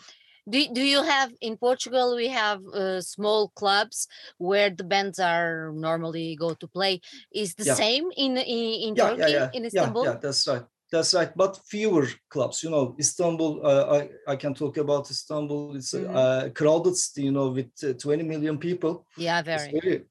Do, 0.50 0.60
do 0.74 0.82
you 0.82 1.04
have 1.04 1.30
in 1.42 1.58
Portugal? 1.58 2.16
We 2.16 2.30
have 2.30 2.64
uh, 2.74 3.02
small 3.02 3.50
clubs 3.50 4.08
where 4.38 4.70
the 4.70 4.86
bands 4.86 5.20
are 5.20 5.74
normally 5.76 6.38
go 6.40 6.54
to 6.54 6.68
play. 6.68 7.02
Is 7.34 7.54
the 7.56 7.66
Yeah. 7.66 7.76
same 7.76 8.06
in 8.16 8.38
in, 8.38 8.64
in 8.88 8.96
yeah 8.96 9.10
Turkey 9.12 9.32
yeah 9.34 9.50
in 9.52 9.64
yeah 9.64 9.68
Istanbul? 9.68 10.04
yeah 10.08 10.16
that's 10.24 10.48
right 10.48 10.64
that's 10.92 11.14
right 11.14 11.32
but 11.36 11.60
fewer 11.70 12.08
clubs 12.30 12.64
you 12.64 12.70
know 12.70 12.96
istanbul 13.00 13.52
uh, 13.66 13.86
i 13.98 14.32
i 14.34 14.36
can 14.36 14.54
talk 14.54 14.78
about 14.78 15.10
istanbul 15.10 15.76
it's 15.76 15.94
a 15.94 16.00
Mhm. 16.00 16.16
uh, 16.16 16.50
crowded 16.60 16.96
city 16.96 17.24
you 17.28 17.32
know 17.32 17.50
with 17.58 17.72
uh, 17.84 17.94
20 17.94 18.24
million 18.24 18.58
people 18.58 18.94
Yeah, 19.18 19.40
It's 19.40 19.48
very. 19.48 19.72
very 19.80 20.06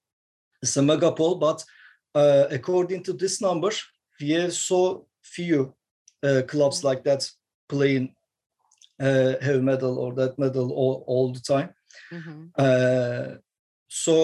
it's 0.62 0.76
a 0.76 0.80
megapole, 0.80 1.38
but 1.38 1.64
uh, 2.14 2.46
according 2.50 3.02
to 3.04 3.12
this 3.12 3.40
number, 3.40 3.70
we 4.20 4.30
have 4.30 4.52
so 4.52 5.06
few 5.22 5.74
uh, 6.22 6.42
clubs 6.46 6.82
like 6.82 7.02
that 7.04 7.30
playing 7.68 8.14
uh, 9.00 9.34
heavy 9.40 9.60
metal 9.60 9.98
or 9.98 10.14
that 10.14 10.38
metal 10.38 10.72
all, 10.72 11.04
all 11.06 11.32
the 11.32 11.40
time. 11.40 11.68
Mhm. 12.10 12.50
Uh, 12.58 13.36
so 13.88 14.14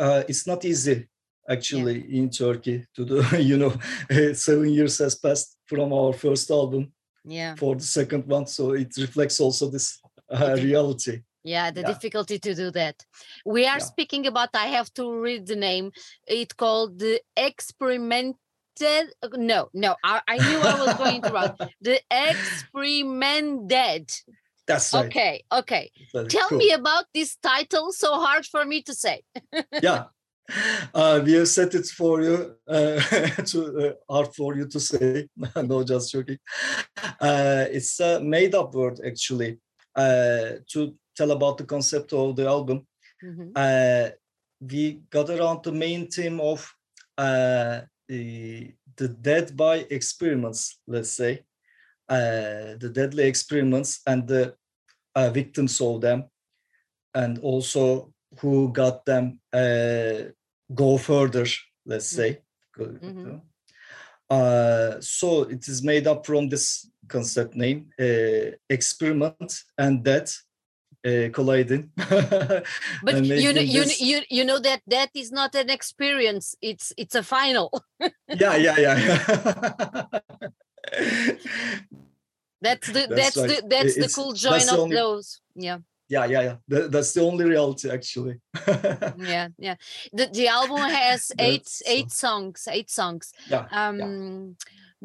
uh, 0.00 0.22
it's 0.28 0.46
not 0.46 0.64
easy 0.64 1.08
actually 1.48 2.04
in 2.18 2.30
Turkey 2.30 2.86
to 2.94 3.04
do, 3.04 3.22
you 3.38 3.56
know, 3.56 3.72
seven 4.34 4.68
years 4.70 4.98
has 4.98 5.14
passed 5.14 5.56
from 5.66 5.92
our 5.92 6.12
first 6.12 6.50
album 6.50 6.92
Yeah, 7.24 7.54
for 7.56 7.74
the 7.76 7.84
second 7.84 8.24
one. 8.26 8.46
So 8.46 8.72
it 8.74 8.96
reflects 8.98 9.40
also 9.40 9.68
this 9.70 10.00
uh, 10.30 10.54
reality. 10.62 11.22
yeah. 11.44 11.70
The 11.72 11.80
Yeah. 11.80 11.92
difficulty 11.92 12.38
to 12.38 12.54
do 12.54 12.70
that. 12.72 12.96
We 13.44 13.62
are 13.66 13.78
Yeah. 13.80 13.90
speaking 13.92 14.26
about. 14.26 14.50
I 14.54 14.66
have 14.76 14.90
to 14.94 15.04
read 15.26 15.46
the 15.46 15.56
name. 15.56 15.90
It 16.26 16.56
called 16.56 16.98
the 16.98 17.20
experimented. 17.36 18.36
No, 19.50 19.60
no. 19.72 19.96
I, 20.04 20.20
I 20.28 20.36
knew 20.46 20.58
I 20.72 20.74
was 20.84 20.94
going 21.02 21.22
to 21.22 21.30
wrong. 21.32 21.56
The 21.80 21.98
Experimendead. 22.12 24.06
That's 24.66 24.92
right. 24.92 25.06
Okay, 25.06 25.44
okay. 25.52 25.90
Tell 26.28 26.48
cool. 26.48 26.58
me 26.58 26.72
about 26.72 27.04
this 27.14 27.36
title. 27.36 27.92
So 27.92 28.08
hard 28.20 28.44
for 28.46 28.64
me 28.64 28.82
to 28.82 28.94
say. 28.94 29.22
yeah 29.82 30.04
uh, 30.94 31.20
we 31.24 31.32
have 31.32 31.48
set 31.48 31.74
it 31.74 31.86
for 31.86 32.22
you 32.22 32.54
uh, 32.68 33.00
to 33.46 33.58
uh, 33.88 33.92
hard 34.12 34.34
for 34.34 34.56
you 34.56 34.66
to 34.68 34.80
say. 34.80 35.28
No 35.56 35.82
just 35.84 36.12
joking. 36.12 36.38
Uh, 37.20 37.64
it's 37.70 38.00
a 38.00 38.20
made 38.20 38.54
up 38.54 38.74
word 38.74 39.00
actually 39.06 39.58
uh, 39.96 40.60
to 40.72 40.94
tell 41.16 41.30
about 41.30 41.58
the 41.58 41.64
concept 41.64 42.12
of 42.12 42.36
the 42.36 42.46
album. 42.46 42.86
Mhm. 43.24 43.52
uh, 43.56 44.10
we 44.60 45.00
got 45.10 45.30
around 45.30 45.62
the 45.64 45.72
main 45.72 46.06
theme 46.08 46.40
of 46.40 46.70
uh, 47.18 47.80
the, 48.08 48.72
the 48.96 49.08
dead 49.08 49.56
by 49.56 49.86
experiments 49.90 50.80
let's 50.86 51.10
say. 51.10 51.44
Uh, 52.08 52.76
the 52.78 52.90
deadly 52.92 53.24
experiments 53.24 54.00
and 54.06 54.28
the 54.28 54.54
uh, 55.16 55.30
victims 55.30 55.80
of 55.80 56.00
them. 56.00 56.24
And 57.14 57.38
also 57.38 58.12
who 58.40 58.72
got 58.72 59.04
them 59.04 59.40
uh, 59.52 60.30
go 60.74 60.98
further 60.98 61.46
let's 61.84 62.06
say 62.10 62.40
Go- 62.76 62.98
Mhm. 63.02 63.40
uh, 64.30 65.00
so 65.00 65.42
it 65.42 65.66
is 65.68 65.82
made 65.82 66.06
up 66.06 66.26
from 66.26 66.48
this 66.48 66.90
concept 67.08 67.54
name 67.54 67.88
uh, 68.00 68.50
experiment 68.68 69.62
and 69.78 70.04
that 70.04 70.28
uh, 71.06 71.28
colliding 71.32 71.90
But 73.02 73.24
you 73.24 73.52
know, 73.52 73.60
you, 73.60 73.84
this- 73.84 74.00
you 74.00 74.20
you 74.28 74.44
know 74.44 74.58
that 74.58 74.80
that 74.88 75.10
is 75.14 75.30
not 75.30 75.54
an 75.54 75.70
experience. 75.70 76.56
It's 76.60 76.92
it's 76.96 77.14
a 77.14 77.22
final. 77.22 77.70
yeah 78.28 78.56
yeah 78.56 78.76
yeah 78.78 80.08
That's 82.60 82.88
the 82.88 83.06
That's 83.08 83.34
that's, 83.34 83.36
right. 83.36 83.48
the 83.48 83.68
that's 83.68 83.94
the 83.94 84.00
It's- 84.00 84.14
cool 84.14 84.30
that's 84.32 84.42
join 84.42 84.66
the 84.66 84.72
of 84.72 84.78
only- 84.80 84.96
those. 84.96 85.40
Yeah, 85.54 85.78
yeah 86.08 86.24
yeah 86.24 86.42
yeah 86.42 86.56
That- 86.68 86.90
that's 86.92 87.12
the 87.12 87.20
only 87.22 87.44
reality 87.44 87.90
actually 87.90 88.40
yeah, 89.18 89.48
yeah. 89.58 89.76
The 90.12 90.26
the 90.32 90.48
album 90.48 90.80
has 90.90 91.32
eight 91.38 91.64
That's 91.64 91.82
eight 91.86 92.10
songs. 92.10 92.68
Eight 92.70 92.90
songs. 92.90 93.32
yeah 93.50 93.66
Um, 93.70 94.56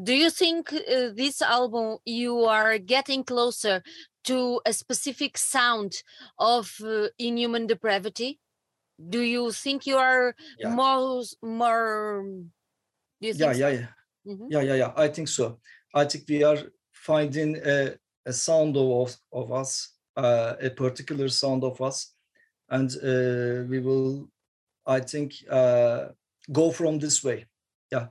do 0.03 0.13
you 0.13 0.29
think 0.29 0.71
uh, 0.73 1.09
this 1.15 1.41
album 1.41 1.97
you 2.05 2.45
are 2.45 2.77
getting 2.79 3.23
closer 3.23 3.81
to 4.23 4.61
a 4.65 4.73
specific 4.73 5.37
sound 5.37 5.91
of 6.37 6.71
uh, 6.83 7.07
Inhuman 7.17 7.67
Depravity? 7.67 8.39
do 9.09 9.21
you 9.21 9.51
think 9.51 9.87
you 9.87 9.97
are 9.97 10.35
Yeah. 10.59 10.75
more 10.75 11.23
more 11.41 12.21
do 13.19 13.27
you 13.27 13.33
think 13.33 13.41
yeah 13.41 13.53
so? 13.53 13.59
yeah 13.59 13.69
yeah 13.79 13.87
Mhm. 14.25 14.47
yeah 14.53 14.61
yeah 14.69 14.77
yeah 14.77 14.91
i 15.05 15.07
think 15.09 15.27
so 15.27 15.57
i 16.01 16.05
think 16.05 16.23
we 16.29 16.43
are 16.45 16.59
finding 16.93 17.57
a, 17.65 17.97
a 18.25 18.33
sound 18.33 18.77
of 18.77 19.17
of 19.31 19.51
us 19.51 19.89
uh, 20.21 20.53
a 20.67 20.69
particular 20.69 21.29
sound 21.29 21.63
of 21.63 21.81
us. 21.81 22.15
And 22.69 22.89
uh, 23.03 23.67
we 23.69 23.79
will 23.79 24.27
i 24.85 24.99
think 24.99 25.33
uh, 25.49 25.99
go 26.51 26.71
from 26.71 26.99
this 26.99 27.23
way. 27.23 27.45
Yeah. 27.91 28.07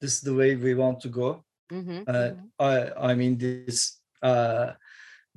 This 0.00 0.12
is 0.14 0.20
the 0.20 0.34
way 0.34 0.56
we 0.56 0.74
want 0.74 1.00
to 1.00 1.08
go. 1.08 1.44
Mhm, 1.72 2.04
uh, 2.08 2.30
mhm. 2.32 2.50
i 2.58 3.10
i 3.10 3.14
mean 3.14 3.38
this 3.38 4.00
uh, 4.22 4.72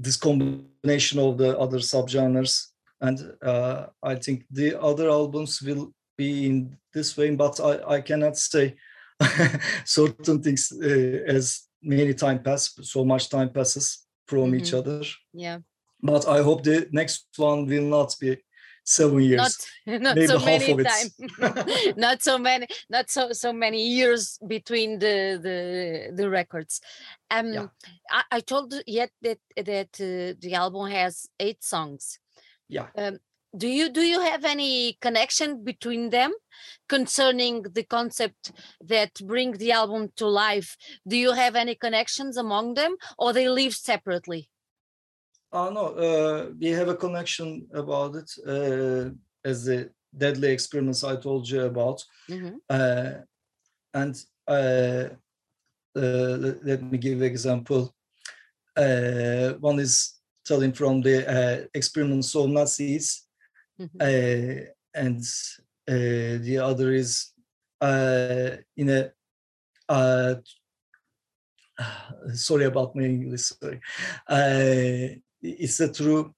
this 0.04 0.18
combination 0.18 1.20
of 1.20 1.38
the 1.38 1.58
other 1.60 1.80
subgenres. 1.82 2.72
And 3.02 3.20
uh, 3.42 3.88
i 4.02 4.16
think 4.16 4.46
the 4.52 4.80
other 4.90 5.10
albums 5.10 5.62
will 5.62 5.92
be 6.18 6.46
in 6.46 6.78
this 6.94 7.18
way 7.18 7.36
but 7.36 7.60
i 7.60 7.98
i 7.98 8.02
cannot 8.02 8.38
say 8.38 8.76
certain 9.86 10.42
things 10.42 10.72
uh, 10.72 11.36
as 11.38 11.68
many 11.82 12.14
time 12.14 12.40
pass 12.44 12.74
so 12.82 13.04
much 13.06 13.30
time 13.30 13.50
passes 13.50 14.08
from 14.28 14.56
each 14.56 14.72
Mhm. 14.74 14.80
other. 14.80 15.02
Yeah 15.34 15.60
but 16.04 16.28
i 16.28 16.42
hope 16.44 16.64
the 16.64 16.88
next 16.92 17.26
one 17.38 17.66
will 17.66 17.88
not 17.98 18.16
be 18.20 18.38
seven 18.84 19.22
years. 19.22 19.68
Not 19.86 20.02
not 20.02 20.16
maybe 20.16 20.28
so 20.28 20.40
many 20.40 20.84
time. 20.84 21.08
Not 21.98 22.22
so 22.22 22.38
many 22.38 22.68
not 22.90 23.10
so 23.10 23.32
so 23.32 23.54
many 23.54 23.88
years 23.88 24.38
between 24.46 25.00
the 25.00 25.40
the 25.42 26.12
the 26.14 26.30
records. 26.30 26.82
Um 27.32 27.54
Yeah. 27.54 27.68
I, 28.12 28.24
I 28.32 28.40
told 28.42 28.74
yet 28.86 29.12
that 29.22 29.40
that 29.56 29.92
uh, 30.00 30.36
the 30.40 30.54
album 30.54 30.92
has 30.92 31.28
eight 31.40 31.64
songs. 31.64 32.20
Yeah. 32.68 32.88
Do 33.56 33.68
you 33.68 33.90
do 33.90 34.02
you 34.02 34.20
have 34.20 34.46
any 34.46 34.98
connection 35.00 35.64
between 35.64 36.10
them 36.10 36.32
concerning 36.90 37.62
the 37.62 37.84
concept 37.84 38.52
that 38.82 39.12
bring 39.26 39.58
the 39.58 39.72
album 39.72 40.12
to 40.16 40.26
life? 40.26 40.76
Do 41.08 41.16
you 41.16 41.34
have 41.34 41.56
any 41.56 41.76
connections 41.76 42.38
among 42.38 42.74
them 42.74 42.96
or 43.18 43.32
they 43.32 43.48
live 43.50 43.76
separately 43.76 44.50
Oh 45.56 45.70
no, 45.70 45.86
uh, 45.96 46.50
we 46.60 46.70
have 46.70 46.88
a 46.90 46.96
connection 46.96 47.68
about 47.74 48.16
it 48.16 48.32
uh, 48.48 49.12
as 49.46 49.66
the 49.66 49.92
deadly 50.18 50.52
experiments 50.52 51.04
I 51.04 51.16
told 51.16 51.48
you 51.48 51.62
about. 51.62 52.04
Mhm. 52.30 52.56
Uh, 52.70 53.12
and 53.94 54.16
uh, 54.48 55.10
uh, 55.96 56.38
let, 56.44 56.66
let 56.66 56.82
me 56.84 56.98
give 56.98 57.22
example. 57.22 57.94
Uh, 58.76 59.54
one 59.60 59.80
is 59.80 60.20
telling 60.44 60.74
from 60.74 61.02
the 61.02 61.18
uh, 61.30 61.68
experiments 61.74 62.36
of 62.36 62.50
Nazis, 62.50 63.28
Mhm. 63.80 64.02
uh, 64.02 64.66
and 64.96 65.22
uh, 65.88 66.42
the 66.46 66.58
other 66.64 66.92
is 66.94 67.32
uh, 67.82 68.58
in 68.76 68.90
a 68.90 69.12
uh, 69.90 70.36
sorry 72.34 72.66
about 72.66 72.96
my 72.96 73.04
English. 73.04 73.42
Sorry, 73.54 73.80
uh, 74.28 75.16
it's 75.44 75.80
a 75.80 75.92
true 75.92 76.34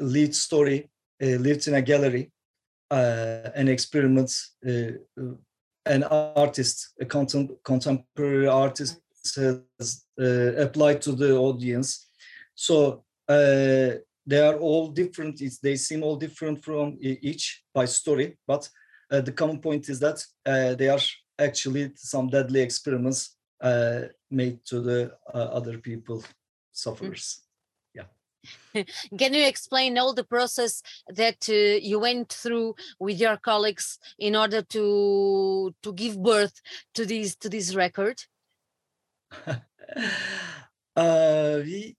lead 0.00 0.34
story. 0.34 0.90
Uh, 1.20 1.36
lived 1.38 1.66
in 1.66 1.74
a 1.74 1.82
gallery, 1.82 2.30
uh, 2.90 3.50
an 3.56 3.66
experiment, 3.66 4.32
uh, 4.64 4.92
an 5.84 6.04
artist, 6.04 6.94
a 7.00 7.04
contem- 7.04 7.56
contemporary 7.64 8.46
artist 8.46 9.00
has 9.34 10.04
uh, 10.20 10.52
applied 10.56 11.02
to 11.02 11.12
the 11.12 11.36
audience. 11.36 12.06
So 12.54 13.04
uh, 13.28 13.98
they 14.26 14.40
are 14.40 14.58
all 14.58 14.88
different. 14.88 15.42
They 15.62 15.76
seem 15.76 16.02
all 16.02 16.16
different 16.16 16.64
from 16.64 16.98
each 17.00 17.64
by 17.74 17.86
story, 17.86 18.38
but 18.46 18.68
uh, 19.10 19.22
the 19.22 19.32
common 19.32 19.60
point 19.60 19.88
is 19.88 19.98
that 20.00 20.24
uh, 20.46 20.74
they 20.74 20.88
are 20.88 21.00
actually 21.38 21.92
some 21.96 22.28
deadly 22.28 22.60
experiments 22.60 23.36
uh, 23.60 24.02
made 24.30 24.64
to 24.66 24.80
the 24.80 25.12
uh, 25.34 25.38
other 25.38 25.78
people 25.78 26.22
sufferers. 26.72 27.47
Can 29.18 29.34
you 29.34 29.46
explain 29.46 29.98
all 29.98 30.14
the 30.14 30.24
process 30.24 30.82
that 31.08 31.48
uh, 31.48 31.78
you 31.80 31.98
went 31.98 32.32
through 32.32 32.74
with 32.98 33.18
your 33.18 33.36
colleagues 33.36 33.98
in 34.18 34.36
order 34.36 34.62
to 34.62 35.74
to 35.82 35.92
give 35.92 36.22
birth 36.22 36.60
to 36.94 37.06
this 37.06 37.36
to 37.36 37.48
this 37.48 37.74
record? 37.74 38.20
uh, 40.96 41.60
we 41.64 41.96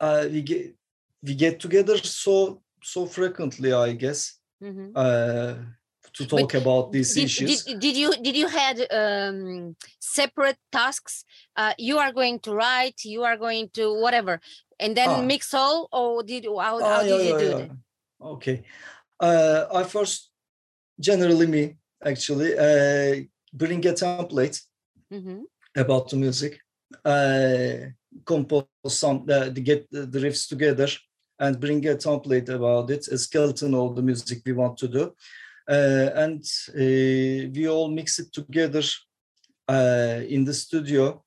uh, 0.00 0.28
we 0.30 0.42
get 0.42 0.74
we 1.22 1.34
get 1.34 1.60
together 1.60 1.98
so 1.98 2.62
so 2.82 3.06
frequently, 3.06 3.72
I 3.72 3.92
guess, 3.92 4.40
Mhm. 4.60 4.92
uh, 4.94 5.54
to 6.14 6.26
talk 6.26 6.54
about 6.54 6.92
these 6.92 7.14
Did, 7.14 7.24
issues. 7.24 7.64
did, 7.64 7.80
did 7.80 7.96
you 7.96 8.10
did 8.26 8.36
you 8.36 8.48
had 8.48 8.76
um, 8.90 9.76
separate 10.00 10.58
tasks? 10.70 11.24
Uh, 11.56 11.72
you 11.78 11.98
are 11.98 12.12
going 12.12 12.38
to 12.40 12.52
write, 12.52 13.04
you 13.04 13.22
are 13.24 13.36
going 13.36 13.68
to 13.74 13.84
whatever, 14.00 14.40
and 14.78 14.96
then 14.96 15.10
Ah. 15.10 15.22
mix 15.26 15.54
all, 15.54 15.88
or 15.92 16.22
did 16.22 16.44
how, 16.44 16.80
Ah, 16.80 16.84
how 16.84 17.02
yeah, 17.02 17.08
did 17.08 17.22
you 17.26 17.32
yeah, 17.32 17.38
do 17.38 17.48
yeah. 17.48 17.58
that? 17.58 17.70
Okay. 18.20 18.62
Uh, 19.20 19.66
I 19.74 19.82
first, 19.84 20.30
generally 21.00 21.46
me, 21.46 21.76
actually, 22.04 22.50
uh, 22.58 23.24
bring 23.52 23.86
a 23.86 23.92
template 23.92 24.60
Mhm. 25.12 25.42
about 25.76 26.08
the 26.10 26.16
music, 26.16 26.60
uh, 27.04 27.90
compose 28.24 28.66
some, 28.88 29.24
uh, 29.28 29.48
to 29.54 29.60
get 29.60 29.86
the 29.90 30.20
riffs 30.20 30.48
together 30.48 30.88
and 31.38 31.58
bring 31.60 31.86
a 31.86 31.94
template 31.96 32.48
about 32.48 32.90
it, 32.90 33.08
a 33.08 33.18
skeleton 33.18 33.74
of 33.74 33.96
the 33.96 34.02
music 34.02 34.38
we 34.46 34.52
want 34.52 34.76
to 34.78 34.88
do. 34.88 35.14
Uh, 35.68 36.10
and 36.14 36.42
uh, 36.74 37.50
we 37.54 37.68
all 37.68 37.88
mix 37.88 38.18
it 38.18 38.32
together 38.32 38.82
uh, 39.68 40.20
in 40.28 40.44
the 40.44 40.54
studio. 40.54 41.22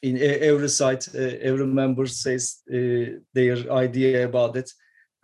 In 0.00 0.16
every 0.16 0.68
site, 0.68 1.08
uh, 1.14 1.18
every 1.18 1.66
member 1.66 2.06
says 2.06 2.58
uh, 2.72 3.18
their 3.34 3.56
idea 3.72 4.24
about 4.24 4.56
it, 4.56 4.70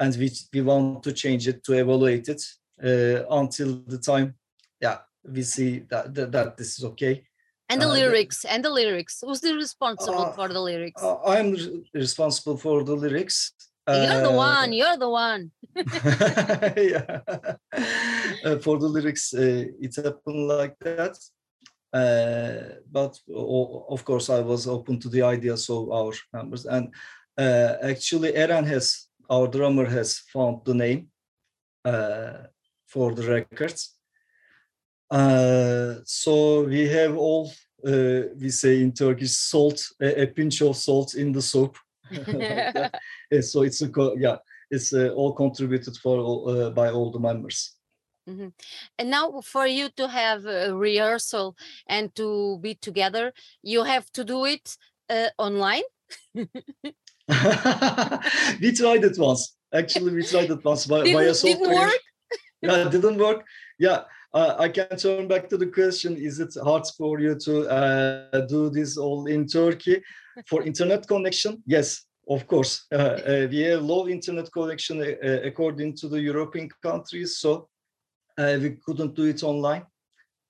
and 0.00 0.16
we, 0.16 0.30
we 0.52 0.62
want 0.62 1.02
to 1.04 1.12
change 1.12 1.46
it 1.46 1.62
to 1.64 1.74
evaluate 1.74 2.28
it 2.28 2.42
uh, 2.82 3.24
until 3.30 3.82
the 3.86 3.98
time, 3.98 4.34
yeah, 4.80 4.98
we 5.24 5.42
see 5.42 5.78
that, 5.90 6.12
that, 6.14 6.32
that 6.32 6.56
this 6.56 6.78
is 6.78 6.84
okay. 6.84 7.24
And 7.68 7.80
the 7.80 7.86
uh, 7.86 7.92
lyrics, 7.92 8.44
and 8.44 8.64
the 8.64 8.70
lyrics. 8.70 9.22
Who's 9.24 9.40
the 9.40 9.54
responsible 9.54 10.26
Uh, 10.26 10.32
for 10.32 10.48
the 10.48 10.60
lyrics? 10.60 11.00
I'm 11.02 11.56
responsible 11.94 12.56
for 12.56 12.82
the 12.82 12.96
lyrics. 12.96 13.52
you're 13.86 14.22
the 14.22 14.30
Uh, 14.30 14.36
one. 14.36 14.72
You're 14.72 14.98
the 14.98 15.08
one. 15.08 15.52
yeah. 16.76 17.20
Uh, 18.44 18.58
for 18.58 18.78
the 18.78 18.88
lyrics, 18.88 19.34
uh, 19.34 19.64
it 19.80 19.96
happened 19.96 20.46
like 20.46 20.78
that. 20.80 21.18
Uh, 21.92 22.74
but 22.90 23.18
of 23.30 24.04
course, 24.04 24.30
I 24.30 24.40
was 24.40 24.66
open 24.66 24.98
to 25.00 25.08
the 25.08 25.22
ideas 25.22 25.70
of 25.70 25.90
our 25.90 26.12
members. 26.32 26.66
And 26.66 26.92
uh, 27.38 27.74
actually, 27.82 28.32
Eren 28.32 28.66
has, 28.66 29.06
our 29.30 29.46
drummer, 29.46 29.86
has 29.86 30.18
found 30.32 30.64
the 30.64 30.74
name 30.74 31.08
uh, 31.84 32.48
for 32.86 33.14
the 33.14 33.28
records. 33.28 33.94
Uh, 35.10 35.94
so 36.04 36.64
we 36.64 36.88
have 36.88 37.16
all, 37.16 37.52
uh, 37.86 38.22
we 38.40 38.50
say 38.50 38.82
in 38.82 38.92
Turkish, 38.92 39.36
salt, 39.36 39.84
a, 40.00 40.22
a 40.22 40.26
pinch 40.26 40.62
of 40.62 40.76
salt 40.76 41.14
in 41.14 41.32
the 41.32 41.42
soup. 41.42 41.76
like. 43.30 43.40
So 43.40 43.62
it's 43.62 43.82
a 43.82 43.90
yeah 44.18 44.36
it's 44.74 44.92
uh, 44.92 45.08
all 45.18 45.32
contributed 45.32 45.96
for 46.02 46.18
all, 46.18 46.40
uh, 46.48 46.70
by 46.70 46.88
all 46.90 47.10
the 47.10 47.20
members. 47.30 47.58
And 48.98 49.10
now 49.10 49.40
for 49.42 49.66
you 49.66 49.90
to 49.98 50.08
have 50.08 50.46
a 50.46 50.74
rehearsal 50.74 51.54
and 51.86 52.14
to 52.14 52.58
be 52.60 52.74
together, 52.74 53.32
you 53.62 53.84
have 53.84 54.10
to 54.12 54.24
do 54.24 54.46
it 54.46 54.76
uh, 55.10 55.28
online. 55.38 55.82
we 56.34 56.48
tried 58.72 59.04
it 59.04 59.18
once. 59.18 59.56
Actually 59.72 60.12
we 60.14 60.22
tried 60.22 60.50
it 60.50 60.64
once 60.64 60.86
by, 60.86 61.00
by 61.00 61.24
a 61.24 61.32
Didn't- 61.34 61.42
didn't 61.42 61.44
software. 61.64 61.86
work? 61.86 62.00
yeah 62.62 62.86
it 62.86 62.90
didn't 62.92 63.18
work. 63.18 63.44
Yeah 63.78 64.00
uh, 64.32 64.54
i 64.58 64.68
can 64.76 64.96
turn 64.96 65.28
back 65.28 65.48
to 65.50 65.56
the 65.56 65.66
question. 65.78 66.16
Is 66.16 66.40
it 66.40 66.52
hard 66.68 66.84
for 66.98 67.20
you 67.20 67.34
to 67.46 67.54
uh, 67.78 68.40
do 68.54 68.70
this 68.70 68.96
all 68.96 69.26
in 69.26 69.46
turkey? 69.46 69.96
For 70.50 70.62
internet 70.70 71.06
connection 71.06 71.62
yes 71.66 71.88
of 72.28 72.46
course 72.46 72.86
uh, 72.92 72.96
uh, 72.96 73.46
we 73.50 73.60
have 73.60 73.82
low 73.82 74.08
internet 74.08 74.50
connection 74.52 75.00
uh, 75.02 75.40
according 75.44 75.94
to 75.94 76.08
the 76.08 76.20
european 76.20 76.68
countries 76.82 77.38
so 77.38 77.68
uh, 78.38 78.58
we 78.60 78.70
couldn't 78.70 79.14
do 79.14 79.24
it 79.24 79.42
online. 79.42 79.84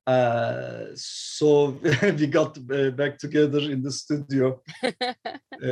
Uh, 0.06 0.87
so 0.94 1.78
we 2.18 2.26
got 2.26 2.58
uh, 2.70 2.90
back 2.90 3.18
together 3.18 3.60
in 3.60 3.82
the 3.82 3.90
studio 3.90 4.60
uh, 4.82 5.12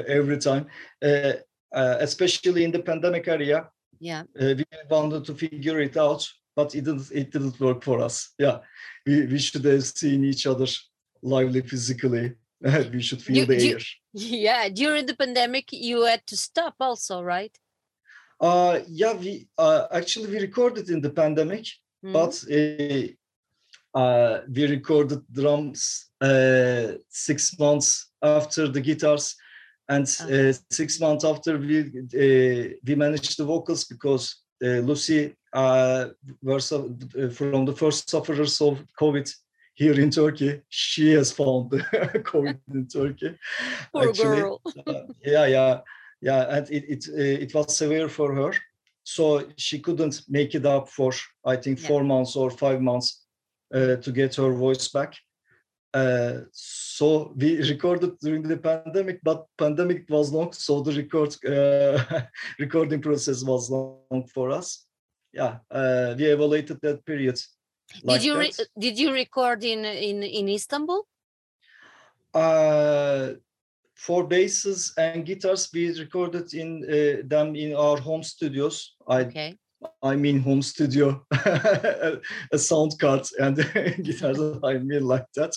every 0.09 0.39
time. 0.39 0.67
Uh, 1.05 1.33
uh, 1.75 1.97
especially 2.01 2.65
in 2.65 2.71
the 2.71 2.83
pandemic 2.83 3.29
area 3.29 3.67
yeah. 3.99 4.25
uh, 4.39 4.55
we 4.55 4.65
wanted 4.91 5.25
to 5.25 5.35
figure 5.35 5.81
it 5.81 5.97
out 5.97 6.29
but 6.55 6.75
it 6.75 6.85
didn't 6.85 7.11
it 7.13 7.31
didn't 7.31 7.59
work 7.59 7.83
for 7.83 8.01
us. 8.01 8.35
Yeah 8.39 8.59
we, 9.07 9.25
we 9.27 9.39
should 9.39 9.65
have 9.65 9.83
seen 9.83 10.23
each 10.23 10.47
other 10.47 10.67
lively 11.23 11.63
physically 11.63 12.35
we 12.93 13.01
should 13.03 13.23
feel 13.23 13.37
You- 13.37 13.47
the 13.47 13.65
you- 13.65 13.75
air 13.75 13.81
Yeah. 14.15 14.69
During 14.69 15.07
the 15.07 15.17
pandemic, 15.17 15.67
you 15.73 16.03
had 16.05 16.23
to 16.27 16.37
stop 16.37 16.75
also, 16.81 17.23
right? 17.23 17.55
Uh, 18.41 18.81
yeah, 18.89 19.15
we 19.15 19.49
uh, 19.59 19.87
actually 19.91 20.29
we 20.33 20.39
recorded 20.41 20.89
in 20.91 21.01
the 21.01 21.11
pandemic, 21.11 21.67
Mhm. 22.05 22.13
but 22.19 22.33
uh, 22.59 24.01
uh, 24.01 24.41
we 24.55 24.67
recorded 24.67 25.21
drums 25.31 26.11
uh, 26.21 26.93
six 27.09 27.57
months 27.59 28.11
after 28.21 28.69
the 28.69 28.81
guitars, 28.81 29.37
and 29.89 30.07
Okay. 30.21 30.51
uh, 30.51 30.53
six 30.71 30.99
months 31.01 31.25
after 31.25 31.53
we 31.59 31.77
uh, 31.81 32.69
we 32.87 32.95
managed 32.95 33.37
the 33.39 33.45
vocals 33.45 33.85
because 33.85 34.25
uh, 34.65 34.81
Lucy 34.89 35.35
uh, 35.53 36.07
was 36.43 36.73
uh, 36.73 36.89
from 37.39 37.65
the 37.67 37.77
first 37.83 38.09
sufferers 38.11 38.61
of 38.61 38.75
COVID 39.01 39.27
here 39.75 39.99
in 40.01 40.11
Turkey. 40.11 40.63
She 40.69 41.13
has 41.13 41.33
found 41.33 41.71
the 41.71 41.79
COVID 42.33 42.59
in 42.75 42.87
Turkey. 42.87 43.39
Poor 43.93 44.09
actually. 44.09 44.41
girl. 44.41 44.61
Uh, 44.87 44.93
yeah, 45.25 45.47
yeah, 45.47 45.81
yeah, 46.21 46.57
and 46.57 46.71
it 46.71 46.85
it 46.89 47.05
uh, 47.09 47.43
it 47.45 47.55
was 47.55 47.77
severe 47.77 48.09
for 48.09 48.35
her, 48.35 48.53
so 49.05 49.45
she 49.57 49.79
couldn't 49.79 50.23
make 50.29 50.55
it 50.55 50.67
up 50.67 50.89
for 50.89 51.13
I 51.45 51.57
think 51.57 51.81
Yeah. 51.81 51.89
four 51.89 52.05
months 52.05 52.37
or 52.37 52.51
five 52.51 52.81
months 52.81 53.25
uh, 53.75 53.97
to 53.97 54.13
get 54.13 54.35
her 54.37 54.53
voice 54.53 54.89
back. 54.89 55.15
Uh, 55.95 56.41
so 56.53 57.35
we 57.37 57.57
recorded 57.71 58.19
during 58.21 58.43
the 58.43 58.57
pandemic, 58.57 59.21
but 59.23 59.47
pandemic 59.59 60.05
was 60.09 60.33
long, 60.33 60.53
so 60.53 60.81
the 60.83 60.93
record 60.93 61.37
uh, 61.45 62.23
recording 62.59 63.01
process 63.03 63.45
was 63.45 63.71
long 63.71 64.27
for 64.35 64.51
us. 64.51 64.87
Yeah, 65.35 65.59
uh, 65.71 66.15
we 66.19 66.25
evaluated 66.27 66.79
that 66.83 67.05
period. 67.05 67.39
Like 68.03 68.21
did 68.21 68.25
you 68.27 68.39
re- 68.39 68.53
did 68.79 68.99
you 68.99 69.13
record 69.13 69.65
in 69.65 69.85
in 69.85 70.23
in 70.23 70.49
Istanbul? 70.49 71.07
Uh, 72.35 73.35
for 73.95 74.25
basses 74.27 74.93
and 74.97 75.25
guitars, 75.25 75.69
we 75.73 75.93
recorded 75.99 76.55
in 76.55 76.85
uh, 76.85 77.23
them 77.25 77.55
in 77.55 77.75
our 77.75 77.99
home 78.01 78.23
studios. 78.23 78.95
I 79.07 79.21
Okay. 79.23 79.59
I 80.03 80.17
mean 80.17 80.41
home 80.41 80.63
studio, 80.63 81.25
a 82.53 82.59
sound 82.59 82.99
card 82.99 83.27
and 83.39 83.57
guitars. 84.03 84.39
I 84.63 84.79
mean 84.79 85.05
like 85.05 85.27
that, 85.35 85.57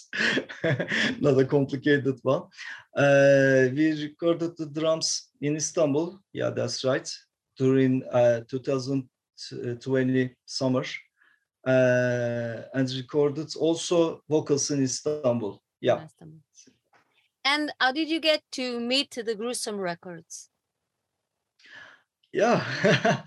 not 1.22 1.40
a 1.40 1.46
complicated 1.46 2.20
one. 2.24 2.44
Uh, 2.96 3.70
we 3.74 3.92
recorded 4.04 4.58
the 4.58 4.66
drums 4.66 5.30
in 5.42 5.56
Istanbul. 5.56 6.20
Yeah, 6.34 6.50
that's 6.50 6.84
right. 6.84 7.10
During 7.58 8.04
uh, 8.12 8.42
2020 8.50 10.36
summer, 10.46 10.82
uh, 10.82 10.84
and 11.66 12.90
recorded 12.92 13.56
also 13.56 14.22
vocals 14.30 14.72
in 14.72 14.84
Istanbul. 14.84 15.62
Yeah. 15.82 16.06
Istanbul. 16.06 16.40
And 17.46 17.72
how 17.80 17.92
did 17.92 18.10
you 18.10 18.20
get 18.20 18.42
to 18.54 18.80
meet 18.80 19.12
the 19.12 19.36
gruesome 19.36 19.78
records? 19.78 20.50
Yeah, 22.34 22.62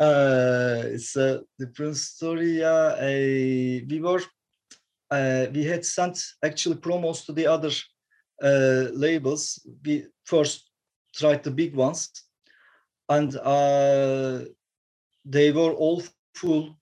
uh, 0.00 0.82
it's 0.86 1.14
a 1.16 1.42
different 1.58 1.96
story. 1.98 2.60
Yeah, 2.60 2.94
uh, 2.96 3.84
we 3.86 4.00
were, 4.00 4.22
uh, 5.10 5.46
we 5.52 5.64
had 5.64 5.84
sent 5.84 6.18
actually 6.42 6.76
promos 6.76 7.26
to 7.26 7.34
the 7.34 7.46
other 7.46 7.70
uh, 8.42 8.88
labels. 8.94 9.60
We 9.84 10.06
first 10.24 10.70
tried 11.14 11.42
the 11.42 11.50
big 11.50 11.74
ones, 11.74 12.08
and 13.10 13.36
uh, 13.36 14.44
they 15.26 15.52
were 15.52 15.72
all 15.72 16.02
full 16.34 16.79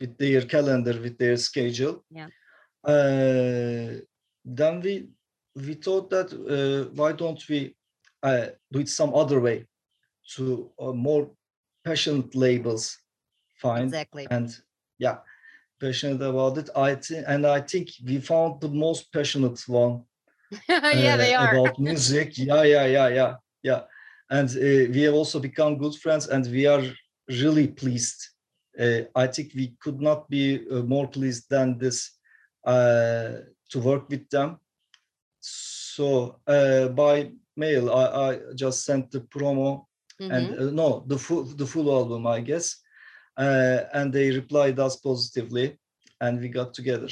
with 0.00 0.16
their 0.18 0.42
calendar, 0.42 0.98
with 1.00 1.18
their 1.18 1.36
schedule. 1.36 2.04
Yeah. 2.10 2.28
Uh, 2.84 4.00
then 4.44 4.80
we 4.80 5.08
we 5.54 5.74
thought 5.74 6.08
that 6.10 6.32
uh, 6.32 6.90
why 6.94 7.12
don't 7.12 7.42
we 7.48 7.74
uh, 8.22 8.46
do 8.72 8.80
it 8.80 8.88
some 8.88 9.14
other 9.14 9.40
way? 9.40 9.66
to 10.36 10.70
uh, 10.78 10.92
more 10.92 11.30
passionate 11.84 12.34
labels 12.34 12.98
find 13.56 13.84
Exactly. 13.88 14.26
and 14.30 14.56
yeah 14.98 15.18
passionate 15.80 16.22
about 16.22 16.58
it 16.58 16.68
i 16.76 16.94
think 16.94 17.24
and 17.26 17.46
i 17.46 17.60
think 17.60 17.88
we 18.04 18.18
found 18.20 18.60
the 18.60 18.68
most 18.68 19.12
passionate 19.12 19.58
one 19.66 20.02
yeah, 20.68 21.14
uh, 21.14 21.16
they 21.16 21.34
are. 21.34 21.54
about 21.54 21.78
music 21.90 22.36
yeah 22.36 22.62
yeah 22.62 22.86
yeah 22.86 23.08
yeah 23.08 23.34
yeah 23.62 23.82
and 24.30 24.48
uh, 24.50 24.90
we 24.92 25.02
have 25.02 25.14
also 25.14 25.40
become 25.40 25.78
good 25.78 25.94
friends 25.96 26.28
and 26.28 26.46
we 26.46 26.66
are 26.66 26.82
really 27.28 27.66
pleased 27.66 28.20
uh, 28.26 28.39
i 29.14 29.26
think 29.26 29.52
we 29.54 29.74
could 29.80 30.00
not 30.00 30.28
be 30.30 30.66
uh, 30.70 30.82
more 30.82 31.08
pleased 31.08 31.48
than 31.50 31.78
this 31.78 32.18
uh, 32.66 33.40
to 33.70 33.78
work 33.80 34.08
with 34.08 34.28
them. 34.30 34.58
So 35.40 36.40
uh, 36.46 36.88
by 36.88 37.32
mail 37.56 37.90
I, 37.90 38.04
I 38.28 38.38
just 38.54 38.84
sent 38.84 39.10
the 39.10 39.20
promo 39.20 39.86
Mhm. 40.20 40.30
and 40.36 40.60
uh, 40.60 40.70
no 40.70 41.04
the 41.06 41.18
full 41.18 41.44
the 41.44 41.66
full 41.66 41.88
album 41.90 42.26
i 42.26 42.40
guess. 42.40 42.76
Uh, 43.38 43.78
and 43.94 44.12
they 44.12 44.30
replied 44.30 44.78
us 44.78 44.96
positively 44.96 45.78
and 46.20 46.40
we 46.40 46.48
got 46.48 46.74
together. 46.74 47.08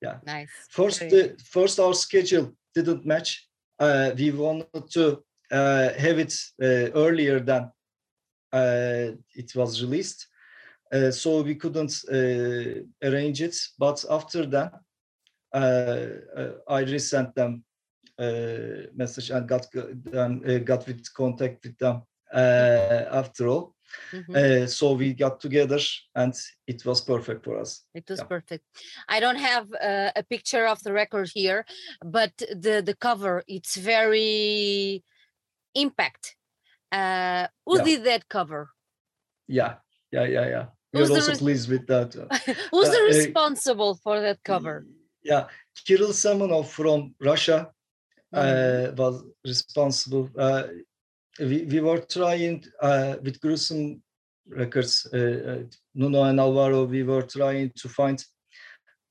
Yeah. 0.00 0.18
Nice. 0.24 0.50
first 0.70 1.00
Very 1.00 1.10
the 1.10 1.22
first 1.44 1.78
our 1.78 1.94
schedule 1.94 2.52
didn't 2.74 3.04
match. 3.04 3.48
Uh, 3.78 4.10
we 4.16 4.30
wanted 4.30 4.90
to 4.92 5.22
uh, 5.52 5.88
have 6.04 6.18
it 6.18 6.34
uh, 6.62 6.88
earlier 6.94 7.40
than 7.40 7.70
uh, 8.52 9.12
it 9.34 9.54
was 9.54 9.82
released 9.82 10.26
uh, 10.92 11.10
so 11.10 11.42
we 11.42 11.54
couldn't 11.54 11.92
uh, 12.10 12.80
arrange 13.02 13.42
it 13.42 13.56
but 13.78 14.04
after 14.10 14.46
that 14.46 14.72
uh, 15.54 15.58
uh, 16.40 16.52
i 16.68 16.80
resent 16.80 17.34
them 17.34 17.64
uh, 18.18 18.86
message 18.94 19.30
and 19.30 19.48
got 19.48 19.66
them 19.72 20.42
uh, 20.48 20.58
got 20.58 20.86
with 20.86 21.04
contact 21.14 21.64
with 21.64 21.76
them 21.78 22.02
uh, 22.34 23.04
after 23.12 23.48
all 23.48 23.74
Mhm. 24.12 24.34
uh, 24.36 24.66
so 24.66 24.92
we 24.92 25.14
got 25.14 25.40
together 25.40 25.78
and 26.14 26.34
it 26.66 26.84
was 26.84 27.00
perfect 27.00 27.44
for 27.44 27.60
us 27.60 27.84
It 27.94 28.08
was 28.10 28.20
Yeah. 28.20 28.28
perfect. 28.28 28.64
I 29.08 29.20
don't 29.20 29.40
have 29.40 29.66
uh, 29.72 30.10
a 30.16 30.22
picture 30.22 30.66
of 30.68 30.78
the 30.82 30.92
record 30.92 31.28
here, 31.34 31.64
but 32.04 32.32
the 32.62 32.82
the 32.82 32.94
cover 32.94 33.42
it's 33.46 33.76
very 33.76 35.02
impact. 35.74 36.36
Uh, 36.92 37.46
who 37.66 37.76
Yeah. 37.76 37.84
did 37.84 38.04
that 38.04 38.22
cover? 38.28 38.68
yeah 39.48 39.74
yeah 40.12 40.26
yeah 40.28 40.48
yeah 40.54 40.66
we 40.92 41.00
Who's 41.00 41.10
were 41.10 41.16
the 41.20 41.30
also 41.30 41.44
pleased 41.44 41.68
with 41.68 41.86
that 41.86 42.14
Who's 42.72 42.90
the 42.90 43.00
Uh, 43.02 43.04
uh, 43.04 43.06
responsible 43.14 43.94
for 44.04 44.20
that 44.20 44.38
cover? 44.44 44.86
yeah 45.22 45.46
kirill 45.86 46.12
semenov 46.12 46.66
from 46.68 47.14
russia 47.20 47.70
uh, 48.32 48.92
was 48.96 49.24
responsible 49.44 50.28
uh, 50.38 50.64
we, 51.40 51.64
we 51.64 51.80
were 51.80 51.98
trying 51.98 52.64
uh, 52.80 53.16
with 53.24 53.40
gruesome 53.40 54.02
records 54.48 55.06
uh, 55.12 55.18
uh, 55.50 55.62
nuno 55.94 56.22
and 56.24 56.38
alvaro 56.40 56.84
we 56.84 57.02
were 57.02 57.22
trying 57.22 57.70
to 57.74 57.88
find 57.88 58.24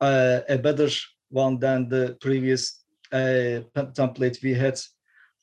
uh, 0.02 0.40
a 0.50 0.58
better 0.58 0.90
one 1.30 1.60
than 1.60 1.90
the 1.90 2.18
previous 2.22 2.84
uh, 3.12 3.60
template 4.00 4.42
we 4.44 4.54
had 4.54 4.80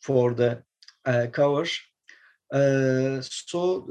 for 0.01 0.33
the 0.35 0.62
uh, 1.05 1.27
cover 1.33 1.66
uh, 2.55 3.21
so 3.21 3.88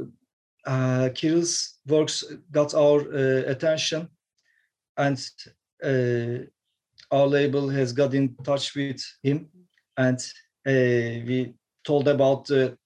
uh, 0.65 1.09
Kirill's 1.13 1.70
works 1.91 2.23
got 2.51 2.73
our 2.73 2.99
uh, 3.01 3.43
attention 3.53 4.09
and 4.97 5.19
uh, 5.83 6.45
our 7.11 7.27
label 7.27 7.69
has 7.69 7.93
got 7.93 8.13
in 8.13 8.35
touch 8.43 8.75
with 8.75 9.01
him 9.23 9.47
and 9.97 10.19
uh, 10.67 11.25
we 11.27 11.53
told 11.83 12.07
about 12.07 12.45
the 12.47 12.77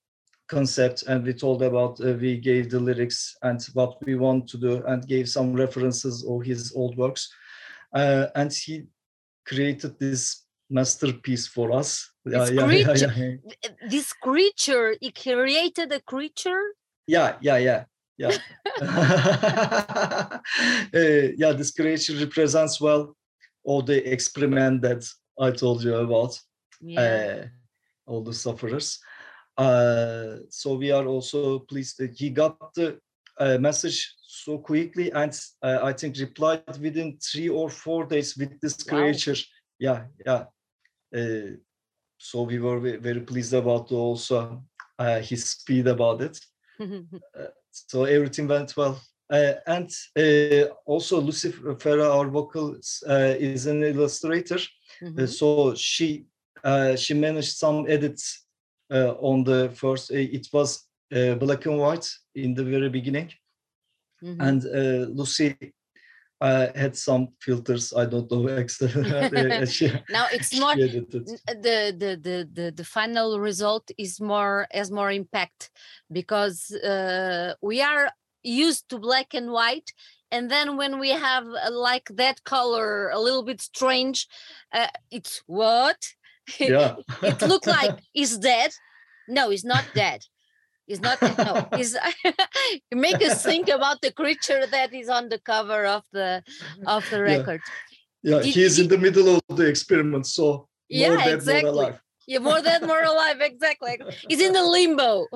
concept 0.47 1.03
and 1.07 1.25
we 1.25 1.33
told 1.33 1.61
about 1.63 1.99
uh, 2.01 2.13
we 2.21 2.37
gave 2.37 2.69
the 2.69 2.79
lyrics 2.79 3.35
and 3.41 3.59
what 3.73 3.91
we 4.05 4.15
want 4.15 4.47
to 4.47 4.57
do 4.57 4.83
and 4.87 5.07
gave 5.07 5.27
some 5.27 5.53
references 5.53 6.23
of 6.27 6.43
his 6.43 6.71
old 6.75 6.95
works. 6.97 7.29
Uh, 7.93 8.27
and 8.35 8.51
he 8.53 8.83
created 9.45 9.97
this 9.99 10.45
masterpiece 10.69 11.47
for 11.47 11.71
us. 11.71 12.11
This 12.25 12.51
yeah, 12.51 12.63
creature- 12.67 12.95
yeah, 12.95 13.13
Th- 13.15 13.75
This 13.89 14.13
creature, 14.13 14.95
he 15.01 15.11
created 15.11 15.91
a 15.91 16.01
creature. 16.01 16.63
yeah 17.07 17.37
yeah 17.41 17.57
yeah 17.57 17.83
yeah 18.17 18.37
Uh, 20.93 21.31
yeah 21.37 21.51
this 21.53 21.71
creature 21.71 22.15
represents 22.19 22.79
well 22.81 23.15
all 23.63 23.81
the 23.81 24.11
experiment 24.11 24.81
that 24.81 25.03
i 25.39 25.51
told 25.51 25.83
you 25.83 25.95
about 25.95 26.39
Yeah. 26.81 27.01
uh, 27.01 27.47
all 28.05 28.21
the 28.23 28.33
sufferers. 28.33 28.99
Uh, 29.57 30.37
so 30.49 30.75
we 30.75 30.91
are 30.91 31.05
also 31.07 31.59
pleased 31.59 31.97
that 31.97 32.13
he 32.19 32.29
got 32.29 32.73
the 32.75 32.99
uh, 33.39 33.57
message 33.57 34.13
so 34.27 34.57
quickly 34.59 35.11
and 35.11 35.33
uh, 35.63 35.79
I 35.89 35.93
think 35.93 36.17
replied 36.17 36.77
within 36.81 37.17
three 37.31 37.49
or 37.49 37.69
four 37.69 38.05
days 38.05 38.37
with 38.37 38.59
this 38.61 38.75
Wow. 38.85 38.97
creature. 38.99 39.35
Yeah, 39.79 40.05
yeah. 40.25 40.45
Uh, 41.15 41.55
so 42.17 42.43
we 42.43 42.59
were 42.59 42.79
very 42.99 43.21
pleased 43.21 43.53
about 43.53 43.91
also 43.91 44.63
uh, 44.99 45.19
his 45.21 45.49
speed 45.49 45.87
about 45.87 46.21
it. 46.21 46.37
So 47.71 48.05
everything 48.05 48.47
went 48.47 48.75
well. 48.77 48.99
Uh, 49.29 49.53
and 49.67 49.89
uh, 50.17 50.73
also 50.85 51.19
Lucifer, 51.21 52.01
our 52.01 52.27
vocal, 52.29 52.75
uh, 53.09 53.35
is 53.39 53.65
an 53.67 53.83
illustrator. 53.83 54.59
Uh, 55.17 55.25
Mhm. 55.25 55.27
so 55.27 55.75
she 55.75 56.25
uh, 56.63 56.95
she 56.95 57.13
managed 57.13 57.55
some 57.57 57.85
edits 57.87 58.45
uh, 58.91 59.13
on 59.19 59.43
the 59.43 59.69
first. 59.73 60.11
uh, 60.11 60.15
It 60.37 60.47
was 60.53 60.87
uh, 61.13 61.35
black 61.35 61.65
and 61.65 61.77
white 61.79 62.07
in 62.35 62.53
the 62.55 62.63
very 62.63 62.89
beginning, 62.89 63.31
Mhm. 64.23 64.41
and 64.41 64.65
uh, 64.65 65.07
Lucy 65.17 65.73
uh, 66.45 66.67
had 66.75 66.95
some 66.95 67.29
filters. 67.39 67.93
I 67.93 68.05
don't 68.05 68.29
know 68.31 68.47
exactly. 68.65 69.91
now 70.17 70.25
it's 70.31 70.51
more 70.59 70.73
edited. 70.73 71.25
the, 71.65 71.81
the 72.01 72.11
the 72.27 72.49
the 72.57 72.65
the 72.79 72.83
final 72.83 73.39
result 73.39 73.85
is 73.97 74.21
more 74.21 74.67
has 74.71 74.91
more 74.91 75.11
impact 75.11 75.71
because 76.11 76.59
uh, 76.71 77.53
we 77.61 77.81
are 77.81 78.05
used 78.43 78.83
to 78.89 78.99
black 78.99 79.33
and 79.33 79.51
white 79.51 79.89
and 80.31 80.51
then 80.51 80.77
when 80.77 80.99
we 80.99 81.09
have 81.09 81.45
uh, 81.47 81.71
like 81.71 82.07
that 82.13 82.43
color 82.43 83.09
a 83.09 83.19
little 83.19 83.43
bit 83.43 83.59
strange 83.61 84.27
uh, 84.71 84.91
it's 85.09 85.41
what 85.47 85.99
Yeah. 86.59 86.95
it 87.23 87.41
looked 87.41 87.67
like 87.79 87.97
he's 88.13 88.37
dead 88.37 88.71
no 89.27 89.49
he's 89.49 89.65
not 89.65 89.85
dead 89.95 90.21
he's 90.87 91.01
not 91.01 91.19
no 91.47 91.67
he's 91.75 91.95
make 92.91 93.21
us 93.21 93.43
think 93.43 93.69
about 93.69 94.01
the 94.01 94.11
creature 94.11 94.65
that 94.67 94.93
is 94.93 95.09
on 95.09 95.29
the 95.29 95.39
cover 95.39 95.85
of 95.85 96.03
the 96.11 96.43
of 96.87 97.07
the 97.09 97.21
record 97.21 97.61
yeah, 98.23 98.41
Did- 98.41 98.55
he's 98.55 98.79
in 98.79 98.87
the 98.87 98.97
middle 98.97 99.35
of 99.35 99.41
the 99.55 99.67
experiment, 99.67 100.25
so 100.25 100.45
more 100.47 100.67
Yeah, 100.89 101.23
dead, 101.25 101.33
exactly. 101.35 101.61
more 101.71 101.71
alive. 101.73 102.01
yeah 102.27 102.39
more 102.39 102.61
dead 102.61 102.81
more 102.81 103.03
alive 103.13 103.39
exactly 103.41 103.99
he's 104.29 104.41
in 104.41 104.53
the 104.53 104.63
limbo 104.63 105.27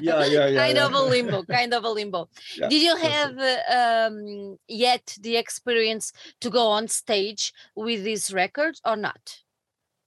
Yeah, 0.00 0.24
yeah, 0.24 0.46
yeah. 0.46 0.60
kind 0.62 0.76
yeah. 0.78 0.86
of 0.86 0.92
a 0.94 1.02
limbo 1.14 1.42
kind 1.44 1.72
of 1.74 1.84
a 1.84 1.90
limbo 1.90 2.28
Yeah, 2.56 2.68
did 2.72 2.82
you 2.88 2.96
have 2.96 3.32
uh, 3.38 3.56
um, 3.80 4.56
yet 4.66 5.04
the 5.20 5.36
experience 5.36 6.12
to 6.40 6.48
go 6.50 6.64
on 6.68 6.88
stage 6.88 7.52
with 7.74 8.00
this 8.04 8.32
record 8.32 8.74
or 8.84 8.96
not 8.96 9.22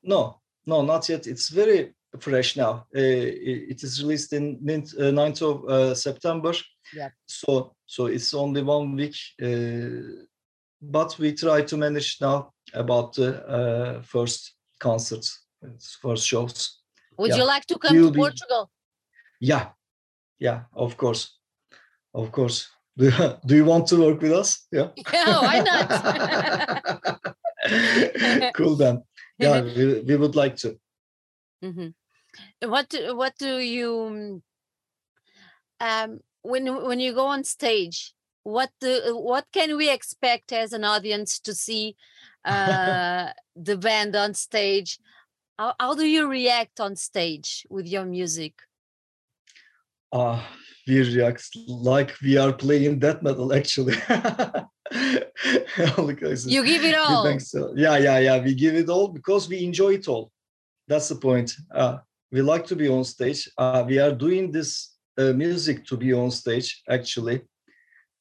No, 0.04 0.22
no, 0.66 0.82
not 0.82 1.08
yet. 1.10 1.28
It's 1.28 1.50
very 1.50 1.94
fresh 2.20 2.56
now. 2.58 2.86
Uh, 2.96 3.00
it 3.72 3.84
is 3.84 4.02
released 4.04 4.34
in 4.34 4.58
mint- 4.62 4.94
uh, 5.00 5.12
9th 5.12 5.42
of 5.42 5.66
uh, 5.70 5.96
September. 5.96 6.54
Yep. 6.94 7.12
So, 7.26 7.76
so 7.86 8.06
it's 8.08 8.34
only 8.34 8.62
one 8.64 8.96
week. 8.96 9.16
Uh, 9.42 10.24
but 10.82 11.18
we 11.20 11.34
try 11.34 11.62
to 11.62 11.78
manage 11.78 12.18
now 12.22 12.52
about 12.74 13.14
the 13.14 13.46
uh, 13.48 14.02
first 14.02 14.56
concerts, 14.80 15.46
first 16.02 16.26
shows. 16.28 16.80
would 17.18 17.30
Yeah. 17.30 17.38
you 17.38 17.46
like 17.46 17.66
to 17.68 17.78
come 17.78 17.96
We'll 17.96 18.08
to 18.08 18.12
be- 18.14 18.20
portugal 18.20 18.70
Yeah, 19.40 19.70
yeah, 20.40 20.62
of 20.74 20.96
course, 20.98 21.38
of 22.14 22.32
course. 22.32 22.68
Do 22.98 23.06
you, 23.06 23.12
do 23.46 23.56
you 23.56 23.66
want 23.66 23.88
to 23.88 23.96
work 23.98 24.22
with 24.22 24.34
us? 24.34 24.68
Yeah. 24.72 24.90
yeah 25.14 25.40
why 25.42 25.60
not 25.62 25.88
cool 28.56 28.76
then. 28.76 29.04
Yeah, 29.40 29.62
we, 29.62 30.02
we 30.02 30.16
would 30.16 30.36
like 30.36 30.56
to. 30.58 30.78
Mhm. 31.64 31.94
What 32.62 32.90
do, 32.90 33.16
what 33.16 33.34
do 33.38 33.58
you 33.58 34.42
um 35.80 36.20
when 36.44 36.66
when 36.86 37.00
you 37.00 37.14
go 37.14 37.26
on 37.28 37.44
stage? 37.44 38.14
What 38.44 38.72
do, 38.80 39.16
what 39.20 39.46
can 39.54 39.78
we 39.78 39.92
expect 39.92 40.52
as 40.52 40.74
an 40.74 40.84
audience 40.84 41.40
to 41.42 41.54
see 41.54 41.96
uh, 42.46 43.28
the 43.56 43.78
band 43.78 44.16
on 44.16 44.34
stage? 44.34 44.98
How, 45.60 45.76
how 45.80 45.94
do 45.94 46.06
you 46.08 46.28
react 46.28 46.80
on 46.80 46.96
stage 46.96 47.68
with 47.70 47.86
your 47.88 48.04
music? 48.06 48.54
Uh, 50.12 50.42
we 50.88 51.02
react 51.02 51.48
like 51.68 52.16
we 52.24 52.36
are 52.38 52.52
playing 52.52 52.98
death 53.00 53.22
metal 53.22 53.54
actually. 53.54 53.94
All 55.98 56.06
the 56.08 56.18
guys- 56.20 56.48
You 56.48 56.66
give 56.66 56.84
it 56.84 56.98
all. 56.98 57.40
so. 57.40 57.74
Yeah, 57.76 57.98
yeah, 57.98 58.18
yeah. 58.20 58.44
We 58.44 58.56
give 58.56 58.76
it 58.76 58.90
all 58.90 59.08
because 59.08 59.48
we 59.48 59.64
enjoy 59.64 59.94
it 59.94 60.08
all. 60.08 60.32
That's 60.88 61.08
the 61.10 61.16
point. 61.16 61.54
Uh, 61.74 62.00
we 62.32 62.42
like 62.42 62.66
to 62.68 62.76
be 62.76 62.88
on 62.88 63.04
stage. 63.04 63.50
Uh, 63.58 63.84
we 63.86 64.00
are 64.00 64.12
doing 64.12 64.52
this 64.52 64.96
uh, 65.18 65.34
music 65.34 65.86
to 65.86 65.98
be 65.98 66.14
on 66.14 66.32
stage. 66.32 66.82
Actually, 66.90 67.42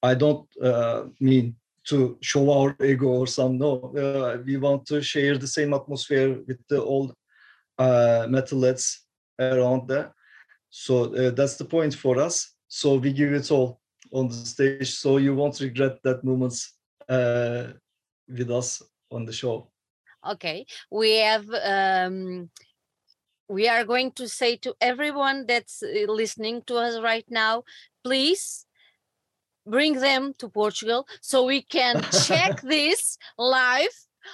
I 0.02 0.14
don't 0.14 0.46
uh, 0.62 1.04
mean 1.20 1.56
to 1.84 2.18
show 2.20 2.50
our 2.52 2.76
ego 2.84 3.06
or 3.06 3.26
some. 3.26 3.58
No, 3.58 3.92
uh, 3.96 4.38
we 4.44 4.56
want 4.56 4.86
to 4.86 5.00
share 5.02 5.38
the 5.38 5.46
same 5.46 5.72
atmosphere 5.74 6.40
with 6.46 6.58
the 6.68 6.82
old 6.82 7.14
uh, 7.78 8.26
metalheads 8.28 8.98
around 9.38 9.88
there. 9.88 10.12
So 10.70 11.14
uh, 11.14 11.30
that's 11.30 11.56
the 11.56 11.64
point 11.64 11.94
for 11.94 12.18
us. 12.20 12.54
So 12.68 12.96
we 12.96 13.12
give 13.12 13.32
it 13.32 13.50
all 13.50 13.80
on 14.12 14.28
the 14.28 14.34
stage. 14.34 14.94
So 14.94 15.16
you 15.16 15.34
won't 15.34 15.60
regret 15.60 16.02
that 16.02 16.24
moments 16.24 16.74
with 17.08 18.50
us 18.50 18.82
on 19.10 19.24
the 19.24 19.32
show. 19.32 19.70
Okay, 20.28 20.66
we 20.90 21.16
have 21.16 21.46
um, 21.64 22.50
we 23.50 23.68
are 23.68 23.84
going 23.84 24.12
to 24.12 24.28
say 24.28 24.56
to 24.56 24.74
everyone 24.80 25.44
that's 25.46 25.82
uh, 25.82 26.10
listening 26.10 26.62
to 26.68 26.76
us 26.76 27.00
right 27.00 27.26
now, 27.28 27.64
please 28.04 28.64
bring 29.66 29.94
them 29.94 30.32
to 30.38 30.48
Portugal 30.48 31.06
so 31.20 31.44
we 31.44 31.60
can 31.60 32.00
check 32.26 32.60
this 32.62 33.18
live 33.36 33.90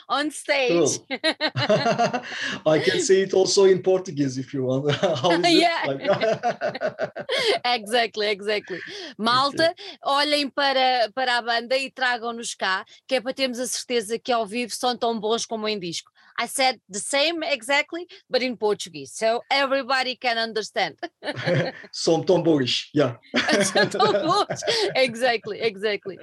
on 0.08 0.30
stage. 0.30 1.00
I 1.10 2.78
can 2.84 3.00
say 3.00 3.22
it 3.22 3.32
also 3.32 3.64
in 3.64 3.82
Portuguese 3.82 4.36
if 4.36 4.52
you 4.52 4.64
want. 4.64 4.94
Yeah. 5.46 7.08
Exactly, 7.64 8.26
exactly. 8.28 8.80
Malta, 9.16 9.74
olhem 10.04 10.50
para, 10.50 11.10
para 11.14 11.38
a 11.38 11.42
banda 11.42 11.76
e 11.76 11.90
tragam-nos 11.90 12.54
cá, 12.54 12.84
que 13.06 13.14
é 13.14 13.20
para 13.20 13.32
termos 13.32 13.58
a 13.58 13.66
certeza 13.66 14.18
que 14.18 14.32
ao 14.32 14.44
vivo 14.44 14.74
são 14.74 14.96
tão 14.96 15.18
bons 15.18 15.46
como 15.46 15.66
em 15.66 15.78
disco. 15.78 16.10
I 16.38 16.46
said 16.46 16.80
the 16.88 16.98
same 16.98 17.42
exactly, 17.42 18.06
but 18.28 18.42
in 18.42 18.56
Portuguese, 18.56 19.12
so 19.12 19.42
everybody 19.50 20.16
can 20.16 20.38
understand. 20.38 20.96
São 21.92 22.24
tão 22.24 22.42
boas. 22.42 22.88
Yeah. 22.94 23.16
São 23.64 23.88
tão 23.88 24.12
bons. 24.12 24.60
exactly, 24.94 25.60
exactly. 25.60 26.18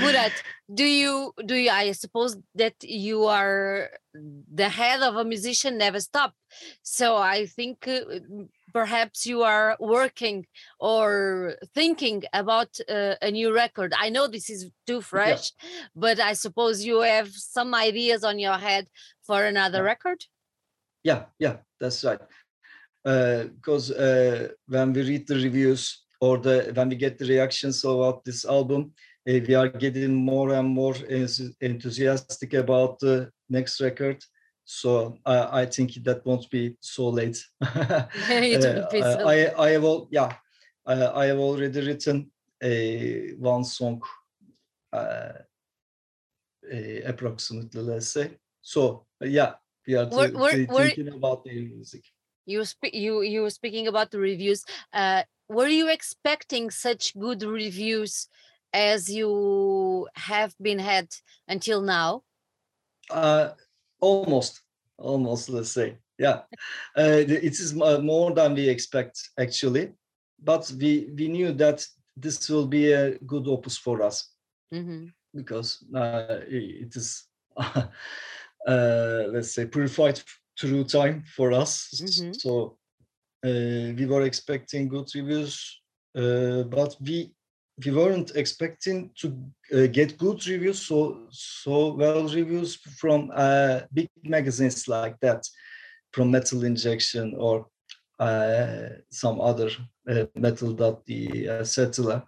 Murat, 0.00 0.32
do 0.68 0.84
you 0.84 1.32
do 1.44 1.54
you? 1.54 1.70
I 1.70 1.92
suppose 1.92 2.36
that 2.54 2.74
you 2.82 3.26
are 3.26 3.90
the 4.12 4.68
head 4.68 5.02
of 5.02 5.16
a 5.16 5.24
musician, 5.24 5.78
never 5.78 6.00
stop. 6.00 6.34
So 6.82 7.16
I 7.16 7.46
think 7.46 7.86
uh, 7.86 8.02
perhaps 8.72 9.26
you 9.26 9.42
are 9.42 9.76
working 9.78 10.46
or 10.78 11.56
thinking 11.74 12.24
about 12.32 12.78
uh, 12.88 13.14
a 13.22 13.30
new 13.30 13.54
record. 13.54 13.94
I 13.96 14.10
know 14.10 14.26
this 14.26 14.50
is 14.50 14.70
too 14.86 15.00
fresh, 15.00 15.52
but 15.94 16.18
I 16.18 16.32
suppose 16.32 16.84
you 16.84 17.00
have 17.00 17.30
some 17.32 17.74
ideas 17.74 18.24
on 18.24 18.38
your 18.38 18.58
head 18.58 18.86
for 19.30 19.44
another 19.46 19.82
record. 19.84 20.20
Yeah, 21.04 21.22
yeah, 21.38 21.56
that's 21.80 22.04
right. 22.04 22.20
Uh, 23.04 23.44
because 23.56 23.90
uh, 23.90 24.48
when 24.68 24.92
we 24.92 25.02
read 25.02 25.26
the 25.26 25.34
reviews 25.34 26.04
or 26.20 26.38
the 26.38 26.72
when 26.76 26.88
we 26.90 26.96
get 26.96 27.18
the 27.18 27.26
reactions 27.26 27.84
about 27.84 28.24
this 28.24 28.44
album, 28.44 28.92
uh, 29.28 29.38
we 29.48 29.54
are 29.54 29.68
getting 29.68 30.14
more 30.14 30.54
and 30.58 30.68
more 30.68 30.94
enthusiastic 31.60 32.54
about 32.54 32.98
the 33.00 33.30
next 33.48 33.80
record. 33.80 34.18
So 34.64 35.16
uh, 35.24 35.46
I 35.62 35.66
think 35.66 35.94
that 36.04 36.24
won't 36.26 36.50
be 36.50 36.76
so 36.80 37.08
late. 37.10 37.38
It 38.52 38.64
Uh, 38.64 38.74
won't 38.74 38.90
be 38.90 39.00
uh, 39.02 39.16
I 39.34 39.36
I 39.66 39.70
have 39.74 39.84
al- 39.84 40.08
yeah, 40.10 40.32
uh, 40.86 41.10
I 41.22 41.26
have 41.30 41.38
already 41.38 41.80
written 41.86 42.30
a 42.62 43.34
one 43.38 43.64
song, 43.64 44.02
uh, 44.92 45.32
uh, 46.72 47.00
approximately 47.06 47.82
let's 47.82 48.08
say. 48.08 48.39
So 48.62 49.06
yeah, 49.20 49.54
we 49.86 49.94
are 49.94 50.06
Where- 50.06 50.28
thi- 50.28 50.36
where- 50.38 50.56
thi- 50.66 50.72
where- 50.74 50.94
thinking 50.94 51.14
about 51.14 51.44
the 51.44 51.52
music. 51.74 52.04
you 52.46 52.64
spe- 52.64 52.94
you 52.94 53.22
you 53.22 53.42
were 53.42 53.50
speaking 53.60 53.86
about 53.88 54.10
the 54.10 54.18
reviews 54.18 54.64
uh 54.92 55.22
were 55.48 55.68
you 55.80 55.88
expecting 55.88 56.70
such 56.70 57.14
good 57.18 57.42
reviews 57.42 58.28
as 58.72 59.08
you 59.10 60.08
have 60.30 60.52
been 60.60 60.78
had 60.78 61.08
until 61.48 61.80
now 61.82 62.22
Uh, 63.10 63.50
almost, 64.00 64.62
almost. 64.98 65.48
Let's 65.48 65.72
say, 65.72 65.98
yeah. 66.18 66.42
Uh, 66.96 67.24
it 67.26 67.54
is 67.60 67.74
more 67.74 68.32
than 68.32 68.54
we 68.54 68.68
expect 68.68 69.30
actually, 69.38 69.92
but 70.38 70.70
we 70.80 71.10
we 71.18 71.28
knew 71.28 71.52
that 71.52 71.86
this 72.16 72.48
will 72.48 72.66
be 72.66 72.92
a 72.92 73.18
good 73.26 73.46
opus 73.48 73.76
for 73.78 74.02
us 74.02 74.28
Mhm. 74.72 75.12
because 75.34 75.82
uh, 75.94 76.40
it 76.48 76.94
is, 76.96 77.26
uh, 78.66 79.24
let's 79.28 79.54
say, 79.54 79.66
purified 79.66 80.20
through 80.58 80.84
time 80.84 81.24
for 81.36 81.52
us. 81.52 81.88
Mhm. 82.00 82.32
So 82.40 82.76
uh, 83.44 83.92
we 83.98 84.06
were 84.06 84.22
expecting 84.22 84.88
good 84.88 85.08
reviews, 85.14 85.80
uh, 86.16 86.62
but 86.64 86.96
we 87.00 87.32
we 87.84 87.90
weren't 87.92 88.32
expecting 88.36 89.10
to 89.20 89.26
uh, 89.72 89.86
get 89.86 90.18
good 90.18 90.46
reviews, 90.46 90.80
so 90.86 91.26
so 91.30 91.94
well 91.94 92.22
reviews 92.28 92.76
from 93.00 93.30
uh, 93.34 93.80
big 93.92 94.08
magazines 94.24 94.86
like 94.88 95.16
that, 95.20 95.42
from 96.12 96.30
Metal 96.30 96.64
Injection 96.64 97.34
or 97.38 97.66
uh, 98.18 98.88
some 99.10 99.40
other 99.40 99.70
uh, 100.08 100.24
Metal 100.34 100.72
dot 100.74 101.04
the 101.06 101.48
etc. 101.48 102.24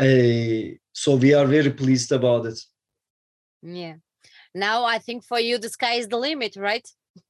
Uh, 0.00 0.76
so 0.92 1.16
we 1.16 1.34
are 1.34 1.46
very 1.46 1.70
pleased 1.70 2.12
about 2.12 2.46
it. 2.46 2.58
yeah 3.62 3.96
now 4.58 4.84
i 4.84 4.98
think 4.98 5.24
for 5.24 5.40
you 5.40 5.58
the 5.58 5.68
sky 5.68 5.94
is 5.94 6.08
the 6.08 6.16
limit 6.16 6.56
right 6.56 6.86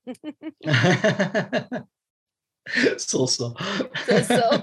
so 2.96 3.26
so. 3.26 3.54
So 4.06 4.22
so. 4.22 4.62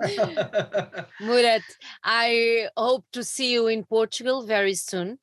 Murat, 1.20 1.62
I 2.04 2.68
hope 2.76 3.04
to 3.12 3.24
see 3.24 3.52
you 3.52 3.68
in 3.68 3.84
Portugal 3.84 4.42
very 4.42 4.74
soon. 4.74 5.18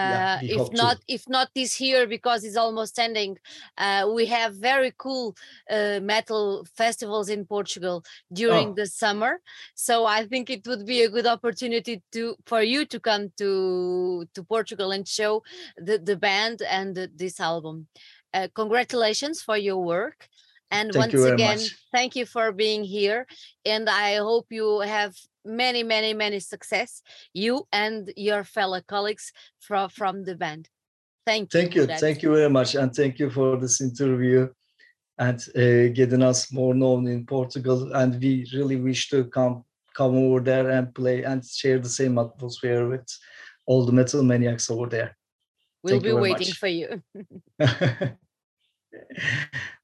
Yeah, 0.00 0.28
Uh, 0.28 0.38
we 0.40 0.48
if 0.48 0.62
hope 0.62 0.76
to. 0.76 0.86
not, 0.86 0.98
if 1.08 1.28
not 1.28 1.48
this 1.54 1.80
year 1.80 2.06
because 2.06 2.44
it's 2.44 2.56
almost 2.56 2.98
ending, 2.98 3.38
uh, 3.78 4.08
we 4.14 4.26
have 4.26 4.54
very 4.54 4.92
cool 4.96 5.34
uh, 5.70 5.98
metal 6.02 6.64
festivals 6.76 7.28
in 7.28 7.44
Portugal 7.46 8.04
during 8.32 8.74
Oh. 8.74 8.74
the 8.74 8.86
summer. 8.86 9.40
So 9.74 10.04
I 10.06 10.26
think 10.26 10.50
it 10.50 10.66
would 10.66 10.86
be 10.86 11.02
a 11.02 11.08
good 11.10 11.26
opportunity 11.26 12.02
to 12.12 12.36
for 12.46 12.62
you 12.62 12.86
to 12.86 13.00
come 13.00 13.32
to 13.38 14.26
to 14.34 14.44
Portugal 14.44 14.92
and 14.92 15.06
show 15.06 15.42
the 15.76 15.98
the 15.98 16.16
band 16.16 16.62
and 16.62 16.94
the, 16.94 17.10
this 17.14 17.40
album. 17.40 17.88
Uh, 18.34 18.48
congratulations 18.54 19.42
for 19.42 19.56
your 19.56 19.78
work. 19.78 20.28
And 20.72 20.90
Thank 20.90 21.12
once 21.12 21.24
again, 21.24 21.58
much. 21.58 21.76
thank 21.92 22.16
you 22.16 22.24
for 22.24 22.50
being 22.50 22.82
here. 22.82 23.26
And 23.66 23.90
I 23.90 24.16
hope 24.16 24.46
you 24.48 24.80
have 24.80 25.14
many, 25.44 25.82
many, 25.82 26.14
many 26.14 26.40
success, 26.40 27.02
you 27.34 27.68
and 27.72 28.10
your 28.16 28.42
fellow 28.42 28.80
colleagues 28.80 29.32
from, 29.60 29.90
from 29.90 30.24
the 30.24 30.34
band. 30.34 30.70
Thank 31.26 31.52
you. 31.52 31.60
Thank 31.60 31.74
you. 31.74 31.86
Thank 31.86 32.22
you 32.22 32.34
very 32.34 32.48
much. 32.48 32.74
And 32.74 32.92
thank 32.92 33.18
you 33.18 33.28
for 33.28 33.58
this 33.58 33.82
interview 33.82 34.48
and 35.18 35.38
uh, 35.54 35.92
getting 35.92 36.22
us 36.22 36.50
more 36.50 36.74
known 36.74 37.06
in 37.06 37.26
Portugal. 37.26 37.92
And 37.92 38.18
we 38.20 38.46
really 38.54 38.76
wish 38.76 39.10
to 39.10 39.24
come 39.24 39.64
come 39.94 40.16
over 40.16 40.40
there 40.40 40.70
and 40.70 40.94
play 40.94 41.22
and 41.22 41.44
share 41.44 41.78
the 41.78 41.88
same 41.88 42.18
atmosphere 42.18 42.88
with 42.88 43.06
all 43.66 43.84
the 43.84 43.92
metal 43.92 44.22
maniacs 44.22 44.70
over 44.70 44.88
there. 44.88 45.14
We'll 45.82 46.00
thank 46.00 46.04
be 46.04 46.12
waiting 46.12 46.48
much. 46.48 46.56
for 46.56 46.66
you. 46.66 47.02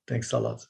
Thanks 0.09 0.33
a 0.33 0.38
lot. 0.38 0.66